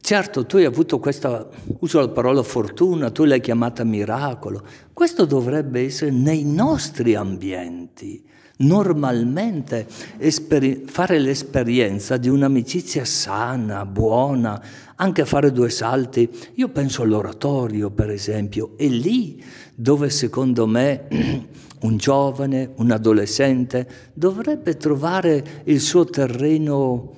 Certo, 0.00 0.46
tu 0.46 0.56
hai 0.56 0.64
avuto 0.64 0.98
questa, 0.98 1.48
uso 1.80 2.00
la 2.00 2.08
parola 2.08 2.42
fortuna, 2.42 3.10
tu 3.10 3.24
l'hai 3.24 3.40
chiamata 3.40 3.84
miracolo. 3.84 4.62
Questo 4.92 5.24
dovrebbe 5.24 5.84
essere 5.84 6.10
nei 6.10 6.44
nostri 6.44 7.14
ambienti 7.14 8.28
normalmente 8.60 9.86
esperi- 10.18 10.84
fare 10.86 11.18
l'esperienza 11.18 12.16
di 12.16 12.28
un'amicizia 12.28 13.04
sana, 13.04 13.86
buona, 13.86 14.60
anche 14.96 15.24
fare 15.24 15.52
due 15.52 15.70
salti. 15.70 16.28
Io 16.54 16.68
penso 16.68 17.02
all'oratorio, 17.02 17.90
per 17.90 18.10
esempio, 18.10 18.72
è 18.76 18.86
lì 18.86 19.42
dove 19.74 20.10
secondo 20.10 20.66
me 20.66 21.06
un 21.80 21.96
giovane, 21.96 22.72
un 22.76 22.90
adolescente 22.90 23.88
dovrebbe 24.12 24.76
trovare 24.76 25.62
il 25.64 25.80
suo 25.80 26.04
terreno 26.04 27.12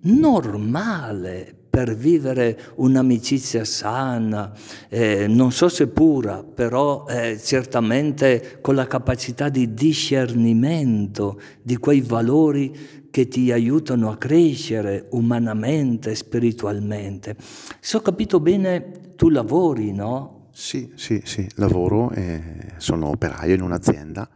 normale 0.00 1.55
per 1.76 1.94
vivere 1.94 2.58
un'amicizia 2.76 3.62
sana, 3.66 4.50
eh, 4.88 5.26
non 5.26 5.52
so 5.52 5.68
se 5.68 5.88
pura, 5.88 6.42
però 6.42 7.04
eh, 7.06 7.38
certamente 7.38 8.60
con 8.62 8.74
la 8.74 8.86
capacità 8.86 9.50
di 9.50 9.74
discernimento 9.74 11.38
di 11.60 11.76
quei 11.76 12.00
valori 12.00 13.08
che 13.10 13.28
ti 13.28 13.52
aiutano 13.52 14.08
a 14.08 14.16
crescere 14.16 15.08
umanamente, 15.10 16.14
spiritualmente. 16.14 17.36
Se 17.78 17.98
ho 17.98 18.00
capito 18.00 18.40
bene, 18.40 19.12
tu 19.14 19.28
lavori, 19.28 19.92
no? 19.92 20.46
Sì, 20.52 20.92
sì, 20.94 21.20
sì, 21.26 21.46
lavoro, 21.56 22.10
e 22.12 22.72
sono 22.78 23.08
operaio 23.08 23.54
in 23.54 23.60
un'azienda. 23.60 24.26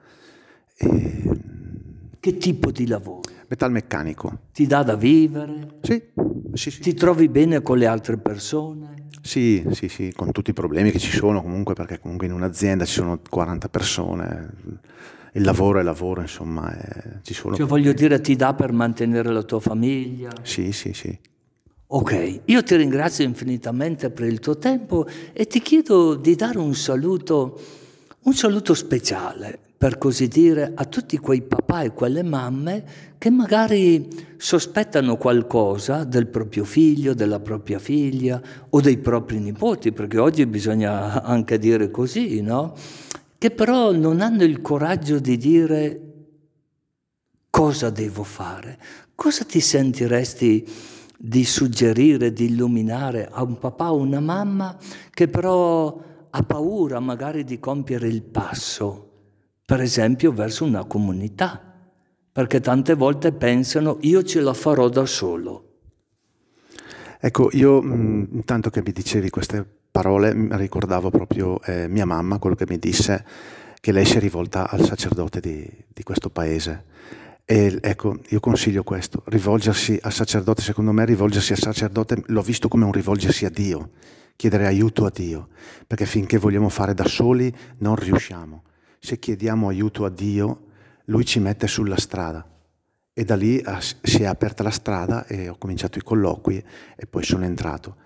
E... 0.76 1.22
Che 2.20 2.36
tipo 2.36 2.70
di 2.70 2.86
lavoro? 2.86 3.29
Metalmeccanico. 3.50 4.38
Ti 4.52 4.64
dà 4.64 4.84
da 4.84 4.94
vivere? 4.94 5.78
Sì, 5.82 6.00
sì, 6.54 6.70
sì. 6.70 6.80
Ti 6.80 6.94
trovi 6.94 7.28
bene 7.28 7.62
con 7.62 7.78
le 7.78 7.86
altre 7.86 8.16
persone? 8.16 9.08
Sì, 9.22 9.66
sì, 9.72 9.88
sì, 9.88 10.12
con 10.14 10.30
tutti 10.30 10.50
i 10.50 10.52
problemi 10.52 10.92
che 10.92 11.00
ci 11.00 11.10
sono 11.10 11.42
comunque, 11.42 11.74
perché 11.74 11.98
comunque 11.98 12.28
in 12.28 12.32
un'azienda 12.32 12.84
ci 12.84 12.92
sono 12.92 13.18
40 13.28 13.68
persone, 13.68 14.50
il 15.32 15.42
lavoro 15.42 15.80
è 15.80 15.82
lavoro, 15.82 16.20
insomma, 16.20 16.72
è, 16.72 17.18
ci 17.22 17.34
sono... 17.34 17.56
Cioè 17.56 17.66
voglio 17.66 17.92
dire, 17.92 18.20
ti 18.20 18.36
dà 18.36 18.54
per 18.54 18.70
mantenere 18.70 19.32
la 19.32 19.42
tua 19.42 19.58
famiglia? 19.58 20.30
Sì, 20.42 20.70
sì, 20.70 20.92
sì. 20.92 21.18
Ok, 21.88 22.42
io 22.44 22.62
ti 22.62 22.76
ringrazio 22.76 23.24
infinitamente 23.24 24.10
per 24.10 24.28
il 24.28 24.38
tuo 24.38 24.58
tempo 24.58 25.08
e 25.32 25.48
ti 25.48 25.60
chiedo 25.60 26.14
di 26.14 26.36
dare 26.36 26.58
un 26.58 26.74
saluto, 26.76 27.60
un 28.22 28.32
saluto 28.32 28.74
speciale 28.74 29.69
per 29.80 29.96
così 29.96 30.28
dire, 30.28 30.72
a 30.74 30.84
tutti 30.84 31.16
quei 31.16 31.40
papà 31.40 31.80
e 31.80 31.94
quelle 31.94 32.22
mamme 32.22 32.84
che 33.16 33.30
magari 33.30 34.10
sospettano 34.36 35.16
qualcosa 35.16 36.04
del 36.04 36.26
proprio 36.26 36.64
figlio, 36.64 37.14
della 37.14 37.40
propria 37.40 37.78
figlia 37.78 38.42
o 38.68 38.78
dei 38.82 38.98
propri 38.98 39.38
nipoti, 39.38 39.90
perché 39.92 40.18
oggi 40.18 40.44
bisogna 40.44 41.22
anche 41.22 41.58
dire 41.58 41.90
così, 41.90 42.42
no? 42.42 42.74
Che 43.38 43.50
però 43.52 43.90
non 43.92 44.20
hanno 44.20 44.44
il 44.44 44.60
coraggio 44.60 45.18
di 45.18 45.38
dire 45.38 46.00
cosa 47.48 47.88
devo 47.88 48.22
fare, 48.22 48.78
cosa 49.14 49.44
ti 49.44 49.60
sentiresti 49.60 50.68
di 51.16 51.44
suggerire, 51.46 52.34
di 52.34 52.50
illuminare 52.50 53.30
a 53.32 53.42
un 53.42 53.56
papà 53.56 53.94
o 53.94 53.96
una 53.96 54.20
mamma 54.20 54.76
che 55.10 55.26
però 55.28 56.02
ha 56.28 56.42
paura 56.42 57.00
magari 57.00 57.44
di 57.44 57.58
compiere 57.58 58.08
il 58.08 58.20
passo 58.20 59.08
per 59.70 59.80
esempio 59.82 60.32
verso 60.32 60.64
una 60.64 60.84
comunità, 60.84 61.62
perché 62.32 62.58
tante 62.58 62.94
volte 62.94 63.30
pensano 63.30 63.98
io 64.00 64.24
ce 64.24 64.40
la 64.40 64.52
farò 64.52 64.88
da 64.88 65.06
solo. 65.06 65.82
Ecco, 67.20 67.50
io 67.52 67.80
mh, 67.80 68.30
intanto 68.32 68.68
che 68.70 68.82
mi 68.84 68.90
dicevi 68.90 69.30
queste 69.30 69.64
parole 69.92 70.34
ricordavo 70.56 71.10
proprio 71.10 71.62
eh, 71.62 71.86
mia 71.86 72.04
mamma, 72.04 72.40
quello 72.40 72.56
che 72.56 72.64
mi 72.68 72.80
disse 72.80 73.24
che 73.78 73.92
lei 73.92 74.04
si 74.04 74.16
è 74.16 74.18
rivolta 74.18 74.68
al 74.68 74.84
sacerdote 74.84 75.38
di, 75.38 75.64
di 75.86 76.02
questo 76.02 76.30
paese. 76.30 76.86
E 77.44 77.78
ecco, 77.80 78.18
io 78.30 78.40
consiglio 78.40 78.82
questo, 78.82 79.22
rivolgersi 79.26 79.96
al 80.02 80.12
sacerdote, 80.12 80.62
secondo 80.62 80.90
me 80.90 81.04
rivolgersi 81.04 81.52
al 81.52 81.60
sacerdote 81.60 82.24
l'ho 82.26 82.42
visto 82.42 82.66
come 82.66 82.86
un 82.86 82.92
rivolgersi 82.92 83.44
a 83.44 83.50
Dio, 83.50 83.90
chiedere 84.34 84.66
aiuto 84.66 85.06
a 85.06 85.12
Dio, 85.14 85.46
perché 85.86 86.06
finché 86.06 86.38
vogliamo 86.38 86.68
fare 86.68 86.92
da 86.92 87.06
soli 87.06 87.54
non 87.78 87.94
riusciamo. 87.94 88.64
Se 89.02 89.18
chiediamo 89.18 89.68
aiuto 89.68 90.04
a 90.04 90.10
Dio, 90.10 90.66
Lui 91.06 91.24
ci 91.24 91.40
mette 91.40 91.66
sulla 91.66 91.96
strada 91.96 92.46
e 93.14 93.24
da 93.24 93.34
lì 93.34 93.62
si 94.02 94.22
è 94.22 94.26
aperta 94.26 94.62
la 94.62 94.70
strada 94.70 95.26
e 95.26 95.48
ho 95.48 95.56
cominciato 95.56 95.98
i 95.98 96.02
colloqui 96.02 96.62
e 96.96 97.06
poi 97.06 97.24
sono 97.24 97.44
entrato. 97.44 97.96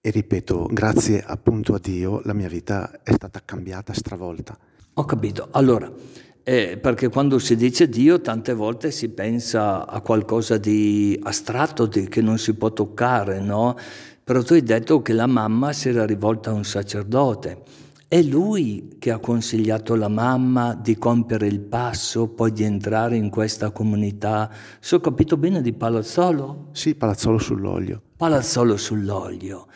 E 0.00 0.10
ripeto, 0.10 0.68
grazie 0.72 1.22
appunto 1.24 1.74
a 1.74 1.78
Dio 1.78 2.20
la 2.24 2.32
mia 2.32 2.48
vita 2.48 3.02
è 3.04 3.12
stata 3.12 3.40
cambiata, 3.44 3.92
stravolta. 3.92 4.58
Ho 4.94 5.04
capito. 5.04 5.48
Allora, 5.52 5.90
eh, 6.42 6.76
perché 6.80 7.08
quando 7.08 7.38
si 7.38 7.54
dice 7.54 7.88
Dio 7.88 8.20
tante 8.20 8.52
volte 8.52 8.90
si 8.90 9.10
pensa 9.10 9.86
a 9.86 10.00
qualcosa 10.00 10.58
di 10.58 11.18
astratto, 11.22 11.86
di, 11.86 12.08
che 12.08 12.20
non 12.20 12.38
si 12.38 12.54
può 12.54 12.72
toccare, 12.72 13.40
no? 13.40 13.76
Però 14.24 14.42
tu 14.42 14.54
hai 14.54 14.62
detto 14.62 15.02
che 15.02 15.12
la 15.12 15.26
mamma 15.26 15.72
si 15.72 15.88
era 15.88 16.04
rivolta 16.04 16.50
a 16.50 16.54
un 16.54 16.64
sacerdote. 16.64 17.62
È 18.10 18.20
lui 18.22 18.96
che 18.98 19.12
ha 19.12 19.20
consigliato 19.20 19.94
la 19.94 20.08
mamma 20.08 20.74
di 20.74 20.96
compiere 20.96 21.46
il 21.46 21.60
passo, 21.60 22.26
poi 22.26 22.50
di 22.50 22.64
entrare 22.64 23.14
in 23.14 23.30
questa 23.30 23.70
comunità. 23.70 24.50
Se 24.80 24.96
ho 24.96 24.98
capito 24.98 25.36
bene 25.36 25.62
di 25.62 25.72
Palazzolo? 25.72 26.70
Sì, 26.72 26.96
Palazzolo 26.96 27.38
sull'olio. 27.38 28.02
Palazzolo 28.16 28.76
sull'olio. 28.76 29.68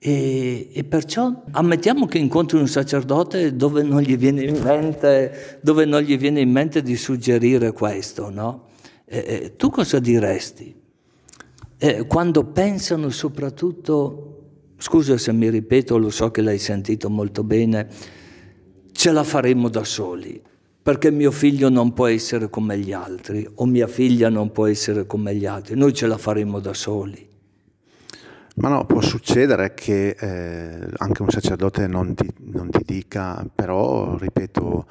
E, 0.00 0.68
e, 0.72 0.82
perciò 0.82 1.44
ammettiamo 1.48 2.06
che 2.06 2.18
incontri 2.18 2.58
un 2.58 2.66
sacerdote 2.66 3.54
dove 3.54 3.84
non 3.84 4.00
gli 4.00 4.16
viene 4.16 4.42
in 4.42 4.60
mente, 4.60 5.60
viene 5.62 6.40
in 6.40 6.50
mente 6.50 6.82
di 6.82 6.96
suggerire 6.96 7.70
questo, 7.70 8.30
no? 8.30 8.64
E, 9.04 9.54
tu 9.56 9.70
cosa 9.70 10.00
diresti? 10.00 10.74
eh, 11.78 12.06
quando 12.06 12.44
pensano 12.44 13.10
soprattutto, 13.10 14.25
scusa 14.78 15.16
se 15.18 15.32
mi 15.32 15.48
ripeto, 15.50 15.96
lo 15.98 16.10
so 16.10 16.30
che 16.30 16.42
l'hai 16.42 16.58
sentito 16.58 17.08
molto 17.10 17.42
bene, 17.44 17.88
ce 18.92 19.12
la 19.12 19.24
faremo 19.24 19.68
da 19.68 19.84
soli, 19.84 20.40
perché 20.82 21.10
mio 21.10 21.30
figlio 21.30 21.68
non 21.68 21.92
può 21.92 22.06
essere 22.06 22.48
come 22.48 22.78
gli 22.78 22.92
altri 22.92 23.48
o 23.56 23.66
mia 23.66 23.86
figlia 23.86 24.28
non 24.28 24.52
può 24.52 24.66
essere 24.66 25.06
come 25.06 25.34
gli 25.34 25.46
altri, 25.46 25.76
noi 25.76 25.92
ce 25.92 26.06
la 26.06 26.18
faremo 26.18 26.60
da 26.60 26.74
soli. 26.74 27.34
Ma 28.58 28.68
no, 28.68 28.86
può 28.86 29.02
succedere 29.02 29.74
che 29.74 30.16
eh, 30.18 30.88
anche 30.96 31.20
un 31.20 31.28
sacerdote 31.28 31.86
non 31.86 32.14
ti, 32.14 32.26
non 32.52 32.70
ti, 32.70 32.80
dica, 32.86 33.46
però, 33.54 34.16
ripeto, 34.16 34.86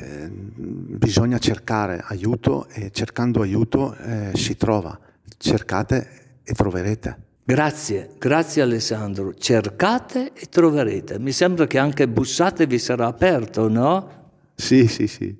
eh, 0.00 0.28
bisogna 0.30 1.38
cercare 1.38 2.02
aiuto 2.08 2.66
e 2.68 2.90
cercando 2.92 3.40
aiuto 3.40 3.96
eh, 3.96 4.32
si 4.34 4.58
trova. 4.58 4.98
Cercate 5.38 6.40
e 6.44 6.52
troverete. 6.52 7.25
Grazie, 7.48 8.10
grazie 8.18 8.60
Alessandro. 8.60 9.32
Cercate 9.32 10.32
e 10.34 10.46
troverete. 10.46 11.20
Mi 11.20 11.30
sembra 11.30 11.68
che 11.68 11.78
anche 11.78 12.08
bussate 12.08 12.66
vi 12.66 12.76
sarà 12.76 13.06
aperto, 13.06 13.68
no? 13.68 14.08
Sì, 14.56 14.88
sì, 14.88 15.06
sì. 15.06 15.32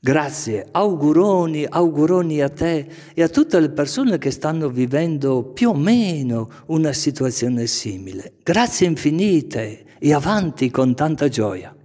Grazie, 0.00 0.66
auguroni, 0.70 1.66
auguroni 1.68 2.40
a 2.40 2.48
te 2.48 2.88
e 3.12 3.22
a 3.22 3.28
tutte 3.28 3.60
le 3.60 3.68
persone 3.68 4.16
che 4.16 4.30
stanno 4.30 4.70
vivendo 4.70 5.44
più 5.44 5.68
o 5.68 5.74
meno 5.74 6.48
una 6.68 6.94
situazione 6.94 7.66
simile. 7.66 8.32
Grazie 8.42 8.86
infinite 8.86 9.84
e 9.98 10.14
avanti 10.14 10.70
con 10.70 10.94
tanta 10.94 11.28
gioia. 11.28 11.76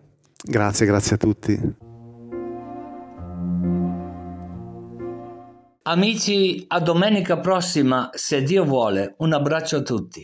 Grazie, 0.46 0.86
grazie 0.86 1.16
a 1.16 1.18
tutti. 1.18 1.84
Amici, 5.88 6.66
a 6.68 6.80
domenica 6.80 7.38
prossima, 7.38 8.10
se 8.12 8.42
Dio 8.42 8.64
vuole. 8.66 9.14
Un 9.20 9.34
abbraccio 9.34 9.78
a 9.78 9.82
tutti. 9.84 10.24